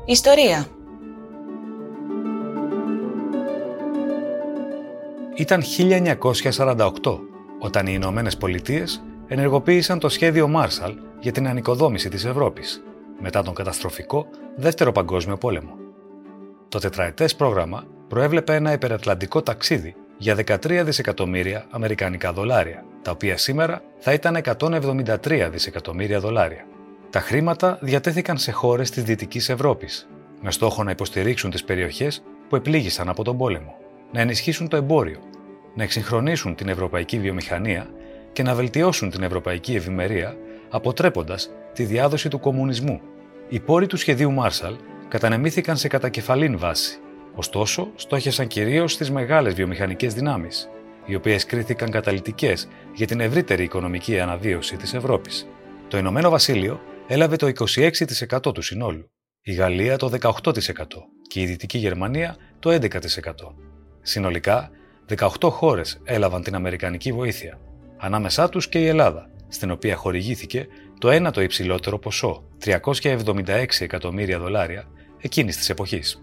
Ιστορία 0.09 0.66
Ήταν 5.35 5.62
1948 6.53 6.90
όταν 7.59 7.87
οι 7.87 7.92
Ηνωμένες 7.95 8.37
Πολιτείες 8.37 9.05
ενεργοποίησαν 9.27 9.99
το 9.99 10.09
σχέδιο 10.09 10.51
Marshall 10.57 10.95
για 11.21 11.33
την 11.33 11.49
ανοικοδόμηση 11.49 12.09
της 12.09 12.25
Ευρώπης 12.25 12.83
μετά 13.21 13.42
τον 13.42 13.55
καταστροφικό 13.55 14.27
Δεύτερο 14.57 14.92
Παγκόσμιο 14.92 15.37
Πόλεμο. 15.37 15.77
Το 16.69 16.79
τετραετές 16.79 17.37
πρόγραμμα 17.37 17.85
προέβλεπε 18.09 18.55
ένα 18.55 18.73
υπερατλαντικό 18.73 19.42
ταξίδι 19.42 19.95
για 20.19 20.37
13 20.47 20.83
δισεκατομμύρια 20.85 21.66
αμερικανικά 21.71 22.33
δολάρια, 22.33 22.85
τα 23.03 23.11
οποία 23.11 23.37
σήμερα 23.37 23.83
θα 23.99 24.12
ήταν 24.12 24.40
173 24.59 25.49
δισεκατομμύρια 25.51 26.21
δολάρια. 26.21 26.66
Τα 27.11 27.21
χρήματα 27.21 27.79
διατέθηκαν 27.81 28.38
σε 28.38 28.53
χώρες 28.53 28.90
της 28.90 29.03
Δυτικής 29.03 29.49
Ευρώπης, 29.49 30.09
με 30.40 30.51
στόχο 30.51 30.85
να 30.85 30.90
υποστηρίξουν 30.90 31.51
τις 31.51 31.64
περιοχές 31.64 32.23
που 32.49 32.57
επλήγησαν 32.57 33.09
από 33.09 33.25
τον 33.25 33.37
πόλεμο, 33.37 33.77
να 34.12 34.21
ενισχύσουν 34.21 34.69
το 34.69 34.77
εμπόριο, 34.77 35.19
να 35.75 35.83
εξυγχρονίσουν 35.83 36.55
την 36.55 36.69
ευρωπαϊκή 36.69 37.19
βιομηχανία 37.19 37.90
και 38.33 38.42
να 38.42 38.55
βελτιώσουν 38.55 39.11
την 39.11 39.23
ευρωπαϊκή 39.23 39.75
ευημερία, 39.75 40.37
αποτρέποντας 40.71 41.51
τη 41.73 41.85
διάδοση 41.85 42.29
του 42.29 42.40
κομμουνισμού. 42.40 43.01
Οι 43.49 43.61
πόροι 43.61 43.87
του 43.87 43.97
σχεδίου 43.97 44.33
Μάρσαλ 44.33 44.75
κατανεμήθηκαν 45.09 45.77
σε 45.77 45.88
κατακεφαλήν 45.88 46.59
βάση, 46.59 46.99
ωστόσο 47.35 47.88
στόχεσαν 47.95 48.47
κυρίως 48.47 48.92
στι 48.92 49.12
μεγάλες 49.12 49.55
βιομηχανικές 49.55 50.14
δυνάμεις, 50.14 50.69
οι 51.05 51.14
οποίες 51.14 51.47
κρίθηκαν 51.47 51.90
καταλητικέ 51.90 52.55
για 52.95 53.07
την 53.07 53.21
ευρύτερη 53.21 53.62
οικονομική 53.62 54.21
αναδίωση 54.21 54.77
της 54.77 54.95
Ευρώπης. 54.95 55.49
Το 55.88 55.99
Ηνωμένο 55.99 56.31
Βασίλειο 56.31 56.81
έλαβε 57.07 57.37
το 57.37 57.53
26% 58.47 58.55
του 58.55 58.62
συνόλου, 58.62 59.11
η 59.42 59.53
Γαλλία 59.53 59.97
το 59.97 60.11
18% 60.21 60.31
και 61.29 61.40
η 61.40 61.47
Δυτική 61.47 61.79
Γερμανία 61.79 62.37
το 62.59 62.71
11%. 62.71 62.79
Συνολικά, 64.03 64.71
18 65.16 65.29
χώρες 65.51 66.01
έλαβαν 66.05 66.42
την 66.42 66.55
Αμερικανική 66.55 67.12
βοήθεια, 67.12 67.61
ανάμεσά 67.97 68.49
τους 68.49 68.69
και 68.69 68.79
η 68.79 68.87
Ελλάδα, 68.87 69.31
στην 69.49 69.71
οποία 69.71 69.97
χορηγήθηκε 69.97 70.66
το 70.99 71.11
ένατο 71.11 71.40
υψηλότερο 71.40 71.99
ποσό, 71.99 72.45
376 72.64 73.66
εκατομμύρια 73.79 74.38
δολάρια, 74.38 74.85
εκείνης 75.21 75.57
της 75.57 75.71
εποχής. 75.71 76.23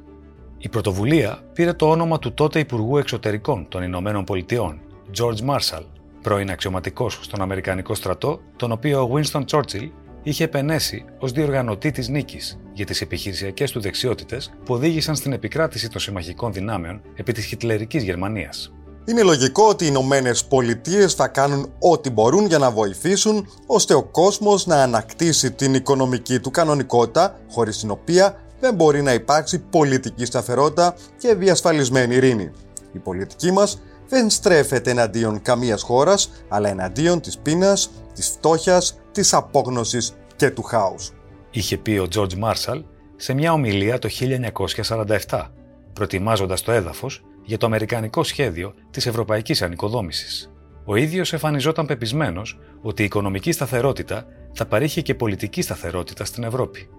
Η 0.57 0.69
πρωτοβουλία 0.69 1.41
πήρε 1.53 1.73
το 1.73 1.89
όνομα 1.89 2.19
του 2.19 2.33
τότε 2.33 2.59
Υπουργού 2.59 2.97
Εξωτερικών 2.97 3.67
των 3.67 3.83
Ηνωμένων 3.83 4.23
Πολιτειών, 4.23 4.81
George 5.17 5.49
Marshall, 5.49 5.85
πρώην 6.21 6.51
αξιωματικός 6.51 7.19
στον 7.21 7.41
Αμερικανικό 7.41 7.95
στρατό, 7.95 8.39
τον 8.55 8.71
οποίο 8.71 9.01
ο 9.01 9.11
Winston 9.13 9.43
Churchill 9.45 9.89
είχε 10.23 10.43
επενέσει 10.43 11.05
ως 11.19 11.31
διοργανωτή 11.31 11.91
της 11.91 12.07
νίκης 12.07 12.59
για 12.73 12.85
τις 12.85 13.01
επιχειρησιακές 13.01 13.71
του 13.71 13.79
δεξιότητες 13.79 14.53
που 14.65 14.73
οδήγησαν 14.73 15.15
στην 15.15 15.33
επικράτηση 15.33 15.89
των 15.89 16.01
συμμαχικών 16.01 16.53
δυνάμεων 16.53 17.01
επί 17.15 17.31
της 17.31 17.45
χιτλερικής 17.45 18.03
Γερμανίας. 18.03 18.73
Είναι 19.05 19.23
λογικό 19.23 19.67
ότι 19.67 19.83
οι 19.83 19.87
Ηνωμένες 19.89 20.45
Πολιτείες 20.45 21.13
θα 21.13 21.27
κάνουν 21.27 21.73
ό,τι 21.79 22.09
μπορούν 22.09 22.45
για 22.45 22.57
να 22.57 22.71
βοηθήσουν 22.71 23.47
ώστε 23.65 23.93
ο 23.93 24.03
κόσμος 24.03 24.65
να 24.65 24.75
ανακτήσει 24.83 25.51
την 25.51 25.73
οικονομική 25.73 26.39
του 26.39 26.51
κανονικότητα, 26.51 27.39
χωρίς 27.51 27.77
την 27.77 27.91
οποία 27.91 28.37
δεν 28.59 28.75
μπορεί 28.75 29.01
να 29.01 29.13
υπάρξει 29.13 29.59
πολιτική 29.59 30.25
σταθερότητα 30.25 30.95
και 31.17 31.35
διασφαλισμένη 31.35 32.15
ειρήνη. 32.15 32.51
Η 32.91 32.99
πολιτική 32.99 33.51
μας 33.51 33.81
δεν 34.13 34.29
στρέφεται 34.29 34.91
εναντίον 34.91 35.41
καμίας 35.41 35.81
χώρας, 35.81 36.31
αλλά 36.49 36.69
εναντίον 36.69 37.21
της 37.21 37.37
πείνας, 37.37 37.91
της 38.13 38.27
φτώχειας, 38.27 38.99
της 39.11 39.33
απόγνωσης 39.33 40.15
και 40.35 40.49
του 40.49 40.63
χάους. 40.63 41.11
Είχε 41.51 41.77
πει 41.77 41.91
ο 41.91 42.07
George 42.15 42.33
Μάρσαλ 42.33 42.83
σε 43.15 43.33
μια 43.33 43.53
ομιλία 43.53 43.99
το 43.99 44.09
1947, 44.09 45.51
προετοιμάζοντας 45.93 46.61
το 46.61 46.71
έδαφος 46.71 47.23
για 47.43 47.57
το 47.57 47.65
αμερικανικό 47.65 48.23
σχέδιο 48.23 48.73
της 48.91 49.05
ευρωπαϊκής 49.05 49.61
ανοικοδόμησης. 49.61 50.51
Ο 50.85 50.95
ίδιος 50.95 51.33
εμφανιζόταν 51.33 51.85
πεπισμένος 51.85 52.59
ότι 52.81 53.01
η 53.01 53.05
οικονομική 53.05 53.51
σταθερότητα 53.51 54.25
θα 54.53 54.65
παρήχε 54.65 55.01
και 55.01 55.15
πολιτική 55.15 55.61
σταθερότητα 55.61 56.25
στην 56.25 56.43
Ευρώπη. 56.43 56.89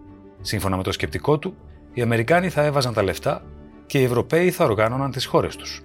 Σύμφωνα 0.40 0.76
με 0.76 0.82
το 0.82 0.92
σκεπτικό 0.92 1.38
του, 1.38 1.56
οι 1.92 2.02
Αμερικάνοι 2.02 2.48
θα 2.48 2.62
έβαζαν 2.62 2.94
τα 2.94 3.02
λεφτά 3.02 3.42
και 3.86 3.98
οι 3.98 4.04
Ευρωπαίοι 4.04 4.50
θα 4.50 4.64
οργάνωναν 4.64 5.10
τις 5.10 5.24
χώρες 5.24 5.56
τους. 5.56 5.82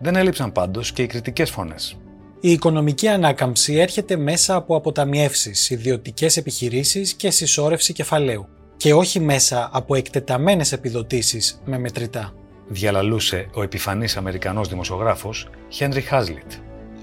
Δεν 0.00 0.16
έλειψαν 0.16 0.52
πάντως 0.52 0.92
και 0.92 1.02
οι 1.02 1.06
κριτικές 1.06 1.50
φωνές. 1.50 1.96
Η 2.40 2.50
οικονομική 2.50 3.08
ανάκαμψη 3.08 3.74
έρχεται 3.74 4.16
μέσα 4.16 4.54
από 4.54 4.76
αποταμιεύσεις, 4.76 5.70
ιδιωτικές 5.70 6.36
επιχειρήσεις 6.36 7.14
και 7.14 7.30
συσσόρευση 7.30 7.92
κεφαλαίου 7.92 8.48
και 8.76 8.94
όχι 8.94 9.20
μέσα 9.20 9.68
από 9.72 9.94
εκτεταμένες 9.94 10.72
επιδοτήσεις 10.72 11.60
με 11.64 11.78
μετρητά. 11.78 12.32
Διαλαλούσε 12.68 13.48
ο 13.54 13.62
επιφανής 13.62 14.16
Αμερικανός 14.16 14.68
δημοσιογράφος 14.68 15.48
Χένρι 15.68 16.00
Χάζλιτ. 16.00 16.52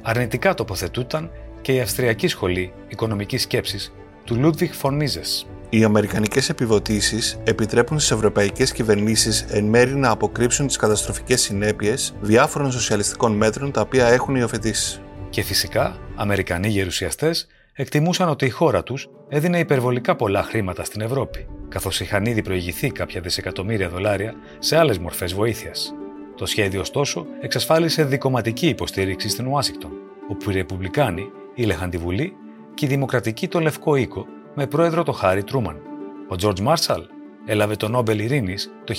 Αρνητικά 0.02 0.54
τοποθετούταν 0.54 1.32
και 1.62 1.74
η 1.74 1.80
Αυστριακή 1.80 2.28
Σχολή 2.28 2.74
Οικονομικής 2.88 3.42
Σκέψης 3.42 3.94
του 4.24 4.36
Λούντβιχ 4.36 4.74
Φονίζες. 4.76 5.48
Οι 5.76 5.84
αμερικανικές 5.84 6.50
επιδοτήσεις 6.50 7.40
επιτρέπουν 7.44 8.00
στις 8.00 8.12
ευρωπαϊκές 8.12 8.72
κυβερνήσεις 8.72 9.42
εν 9.42 9.66
μέρη 9.66 9.96
να 9.96 10.10
αποκρύψουν 10.10 10.68
τις 10.68 10.76
καταστροφικές 10.76 11.42
συνέπειες 11.42 12.16
διάφορων 12.22 12.72
σοσιαλιστικών 12.72 13.32
μέτρων 13.32 13.72
τα 13.72 13.82
οποία 13.82 14.08
έχουν 14.08 14.36
υιοθετήσει. 14.36 15.02
Και 15.30 15.42
φυσικά, 15.42 15.98
Αμερικανοί 16.16 16.68
γερουσιαστές 16.68 17.48
εκτιμούσαν 17.74 18.30
ότι 18.30 18.46
η 18.46 18.50
χώρα 18.50 18.84
τους 18.84 19.10
έδινε 19.30 19.60
υπερβολικά 19.60 20.16
πολλά 20.16 20.44
χρήματα 20.44 20.84
στην 20.84 21.02
Ευρώπη, 21.02 21.48
καθώς 21.70 22.00
είχαν 22.00 22.26
ήδη 22.26 22.42
προηγηθεί 22.42 22.92
κάποια 22.92 23.22
δισεκατομμύρια 23.22 23.90
δολάρια 23.90 24.34
σε 24.60 24.78
άλλες 24.78 24.98
μορφές 24.98 25.34
βοήθειας. 25.34 25.94
Το 26.36 26.46
σχέδιο, 26.46 26.80
ωστόσο, 26.80 27.26
εξασφάλισε 27.42 28.04
δικοματική 28.04 28.68
υποστήριξη 28.68 29.30
στην 29.30 29.48
Ουάσιγκτον, 29.48 29.92
όπου 30.30 30.50
οι 30.50 30.54
Ρεπουμπλικάνοι 30.54 31.30
ήλεγχαν 31.56 31.90
τη 31.90 31.98
Βουλή 31.98 32.34
και 32.74 32.86
οι 32.86 32.88
Δημοκρατικοί 32.90 33.48
το 33.48 33.60
Λευκό 33.60 33.96
Οίκο 33.96 34.26
με 34.56 34.68
πρόεδρο 34.68 35.04
το 35.04 35.12
Χάρι 35.12 35.44
Τρούμαν. 35.44 35.82
Ο 36.30 36.36
Τζορτζ 36.36 36.62
Μάρσαλ 36.62 37.02
έλαβε 37.46 37.76
το 37.76 37.88
Νόμπελ 37.88 38.20
Ειρήνης 38.20 38.72
το 38.84 38.94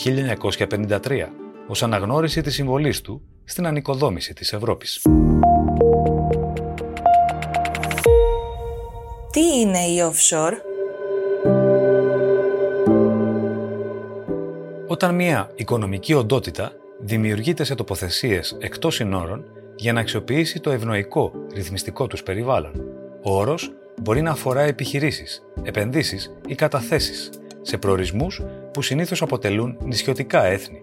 1953 0.57 0.99
ως 1.67 1.83
αναγνώριση 1.83 2.41
της 2.41 2.55
συμβολής 2.55 3.01
του 3.01 3.23
στην 3.45 3.67
ανοικοδόμηση 3.67 4.33
της 4.33 4.53
Ευρώπης. 4.53 5.01
Τι 9.31 9.61
είναι 9.61 9.79
η 9.79 9.99
offshore? 10.11 10.53
Όταν 14.87 15.15
μια 15.15 15.51
οικονομική 15.55 16.15
οντότητα 16.15 16.73
δημιουργείται 17.01 17.65
σε 17.65 17.75
τοποθεσίες 17.75 18.57
εκτός 18.61 18.95
συνόρων 18.95 19.45
για 19.77 19.93
να 19.93 20.01
αξιοποιήσει 20.01 20.61
το 20.61 20.71
ευνοϊκό 20.71 21.33
ρυθμιστικό 21.55 22.07
τους 22.07 22.23
περιβάλλον. 22.23 22.73
Ο 23.23 23.37
όρος 23.39 23.73
μπορεί 24.03 24.23
να 24.23 24.31
αφορά 24.31 24.61
επιχειρήσεις, 24.61 25.43
επενδύσεις 25.63 26.37
ή 26.47 26.55
καταθέσεις 26.55 27.31
σε 27.63 27.79
προορισμούς 27.79 28.43
που 28.73 28.83
συνήθως 28.83 29.23
αποτελούν 29.23 29.77
νησιωτικά 29.85 30.45
έθνη. 30.45 30.83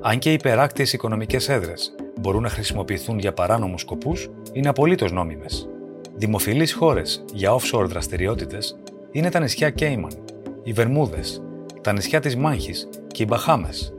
Αν 0.00 0.18
και 0.18 0.30
οι 0.30 0.32
υπεράκτιες 0.32 0.92
οικονομικές 0.92 1.48
έδρες 1.48 1.94
μπορούν 2.20 2.42
να 2.42 2.48
χρησιμοποιηθούν 2.48 3.18
για 3.18 3.32
παράνομους 3.32 3.80
σκοπούς, 3.80 4.30
είναι 4.52 4.68
απολύτως 4.68 5.12
νόμιμες. 5.12 5.68
Δημοφιλείς 6.14 6.72
χώρες 6.72 7.24
για 7.32 7.54
offshore 7.54 7.84
δραστηριότητες 7.86 8.78
είναι 9.10 9.30
τα 9.30 9.40
νησιά 9.40 9.70
Κέιμαν, 9.70 10.12
οι 10.62 10.72
Βερμούδες, 10.72 11.42
τα 11.80 11.92
νησιά 11.92 12.20
της 12.20 12.36
Μάχης 12.36 12.88
και 13.06 13.22
οι 13.22 13.26
Μπαχάμες. 13.28 13.94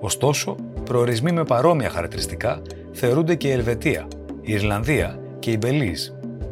Ωστόσο, 0.00 0.56
προορισμοί 0.84 1.32
με 1.32 1.44
παρόμοια 1.44 1.90
χαρακτηριστικά 1.90 2.62
θεωρούνται 2.92 3.34
και 3.34 3.48
η 3.48 3.50
Ελβετία, 3.50 4.08
η 4.40 4.52
Ιρλανδία 4.52 5.18
και 5.38 5.50
η 5.50 5.56
Μπελίζ. 5.60 6.08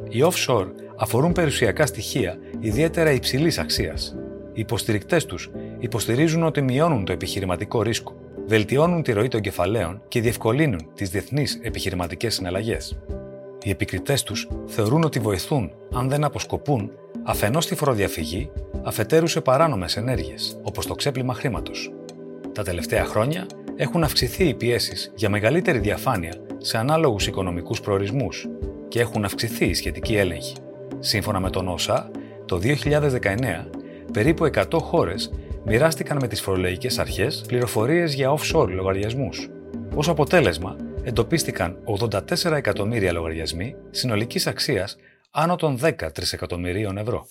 Οι 0.09 0.25
offshore 0.25 0.67
αφορούν 0.97 1.33
περιουσιακά 1.33 1.87
στοιχεία 1.87 2.39
ιδιαίτερα 2.61 3.11
υψηλής 3.11 3.59
αξίας. 3.59 4.17
Οι 4.53 4.61
υποστηρικτές 4.61 5.25
τους 5.27 5.51
υποστηρίζουν 5.79 6.43
ότι 6.43 6.63
μειώνουν 6.63 7.05
το 7.05 7.13
επιχειρηματικό 7.13 7.83
ρίσκο, 7.83 8.15
βελτιώνουν 8.47 9.03
τη 9.03 9.13
ροή 9.13 9.29
των 9.29 9.41
κεφαλαίων 9.41 10.03
και 10.09 10.21
διευκολύνουν 10.21 10.89
τις 10.95 11.11
διεθνείς 11.11 11.61
επιχειρηματικές 11.63 12.35
συναλλαγές. 12.35 12.99
Οι 13.63 13.71
επικριτές 13.71 14.23
τους 14.23 14.49
θεωρούν 14.67 15.05
ότι 15.05 15.19
βοηθούν, 15.19 15.71
αν 15.93 16.09
δεν 16.09 16.25
αποσκοπούν, 16.25 16.91
αφενός 17.23 17.65
στη 17.65 17.75
φοροδιαφυγή, 17.75 18.51
αφετέρου 18.83 19.27
σε 19.27 19.41
παράνομες 19.41 19.97
ενέργειες, 19.97 20.59
όπως 20.63 20.87
το 20.87 20.95
ξέπλυμα 20.95 21.35
χρήματος. 21.35 21.93
Τα 22.53 22.63
τελευταία 22.63 23.05
χρόνια 23.05 23.47
έχουν 23.77 24.03
αυξηθεί 24.05 24.45
οι 24.45 24.55
πιέσεις 24.55 25.13
για 25.15 25.29
μεγαλύτερη 25.29 25.79
διαφάνεια 25.79 26.33
σε 26.59 26.79
ανάλογους 26.79 27.27
οικονομικούς 27.27 27.81
προορισμούς 27.81 28.49
και 28.89 29.01
έχουν 29.01 29.25
αυξηθεί 29.25 29.65
οι 29.65 29.75
σχετικοί 29.75 30.17
έλεγχοι. 30.17 30.55
Σύμφωνα 30.99 31.41
με 31.41 31.51
τον 31.51 31.69
ΩΣΑ, 31.69 32.11
το 32.47 32.61
2019 32.63 33.71
περίπου 34.13 34.45
100 34.45 34.65
χώρες 34.81 35.33
μοιράστηκαν 35.65 36.19
με 36.21 36.29
τις 36.29 36.41
φορολογικές 36.41 36.99
αρχές 36.99 37.45
πληροφορίες 37.47 38.15
για 38.15 38.35
offshore 38.37 38.69
λογαριασμούς. 38.69 39.49
Ως 39.95 40.09
αποτέλεσμα, 40.09 40.77
εντοπίστηκαν 41.03 41.79
84 41.85 42.53
εκατομμύρια 42.53 43.13
λογαριασμοί 43.13 43.77
συνολικής 43.91 44.47
αξίας 44.47 44.97
άνω 45.31 45.57
των 45.57 45.79
10 45.83 46.13
τρισεκατομμυρίων 46.13 46.99
ευρώ. 46.99 47.27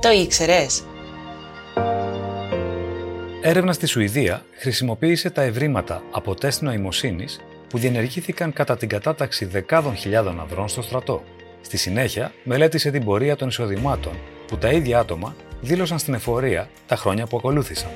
Το 0.00 0.10
ήξερες; 0.10 0.84
Έρευνα 3.42 3.72
στη 3.72 3.86
Σουηδία 3.86 4.44
χρησιμοποίησε 4.58 5.30
τα 5.30 5.42
ευρήματα 5.42 6.02
από 6.10 6.34
τεστ 6.34 6.62
νοημοσύνης 6.62 7.40
που 7.68 7.78
διενεργήθηκαν 7.78 8.52
κατά 8.52 8.76
την 8.76 8.88
κατάταξη 8.88 9.44
δεκάδων 9.44 9.96
χιλιάδων 9.96 10.40
ανδρών 10.40 10.68
στο 10.68 10.82
στρατό. 10.82 11.22
Στη 11.60 11.76
συνέχεια, 11.76 12.32
μελέτησε 12.44 12.90
την 12.90 13.04
πορεία 13.04 13.36
των 13.36 13.48
εισοδημάτων 13.48 14.12
που 14.46 14.58
τα 14.58 14.70
ίδια 14.70 14.98
άτομα 14.98 15.36
δήλωσαν 15.60 15.98
στην 15.98 16.14
εφορία 16.14 16.68
τα 16.86 16.96
χρόνια 16.96 17.26
που 17.26 17.36
ακολούθησαν. 17.36 17.90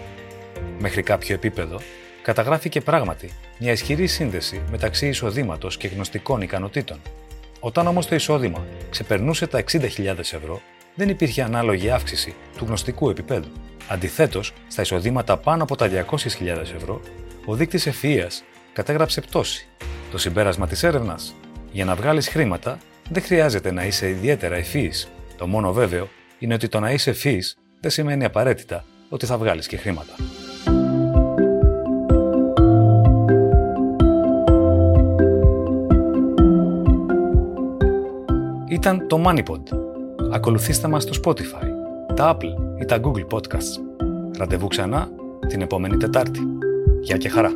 Μέχρι 0.78 1.02
κάποιο 1.02 1.34
επίπεδο, 1.34 1.80
καταγράφηκε 2.22 2.80
πράγματι 2.80 3.30
μια 3.58 3.72
ισχυρή 3.72 4.06
σύνδεση 4.06 4.62
μεταξύ 4.70 5.08
εισοδήματος 5.08 5.76
και 5.76 5.88
γνωστικών 5.88 6.40
ικανοτήτων. 6.40 7.00
Όταν 7.60 7.86
όμως 7.86 8.06
το 8.06 8.14
εισόδημα 8.14 8.64
ξεπερνούσε 8.90 9.46
τα 9.46 9.64
60.000 9.70 10.18
ευρώ, 10.18 10.60
δεν 10.94 11.08
υπήρχε 11.08 11.42
ανάλογη 11.42 11.90
αύξηση 11.90 12.34
του 12.56 12.64
γνωστικού 12.64 13.10
επίπεδου. 13.10 13.48
Αντιθέτως, 13.88 14.52
στα 14.68 14.82
εισοδήματα 14.82 15.36
πάνω 15.36 15.62
από 15.62 15.76
τα 15.76 15.88
200.000 15.88 16.74
ευρώ, 16.76 17.00
ο 17.44 17.54
δείκτης 17.54 17.88
ευφυΐας 17.88 18.51
κατέγραψε 18.72 19.20
πτώση. 19.20 19.66
Το 20.10 20.18
συμπέρασμα 20.18 20.66
της 20.66 20.82
έρευνας. 20.82 21.34
Για 21.72 21.84
να 21.84 21.94
βγάλεις 21.94 22.28
χρήματα, 22.28 22.78
δεν 23.10 23.22
χρειάζεται 23.22 23.72
να 23.72 23.84
είσαι 23.84 24.08
ιδιαίτερα 24.08 24.54
ευφύης. 24.54 25.08
Το 25.36 25.46
μόνο 25.46 25.72
βέβαιο 25.72 26.08
είναι 26.38 26.54
ότι 26.54 26.68
το 26.68 26.80
να 26.80 26.90
είσαι 26.90 27.10
ευφύης 27.10 27.56
δεν 27.80 27.90
σημαίνει 27.90 28.24
απαραίτητα 28.24 28.84
ότι 29.08 29.26
θα 29.26 29.38
βγάλεις 29.38 29.66
και 29.66 29.76
χρήματα. 29.76 30.12
Ήταν 38.68 39.06
το 39.08 39.22
MoneyPod. 39.26 39.62
Ακολουθήστε 40.32 40.88
μας 40.88 41.02
στο 41.02 41.12
Spotify, 41.24 41.66
τα 42.14 42.36
Apple 42.36 42.80
ή 42.80 42.84
τα 42.84 43.00
Google 43.02 43.26
Podcasts. 43.36 43.80
Ραντεβού 44.38 44.66
ξανά 44.66 45.08
την 45.46 45.60
επόμενη 45.60 45.96
Τετάρτη. 45.96 46.40
Γεια 47.00 47.16
και 47.16 47.28
χαρά! 47.28 47.52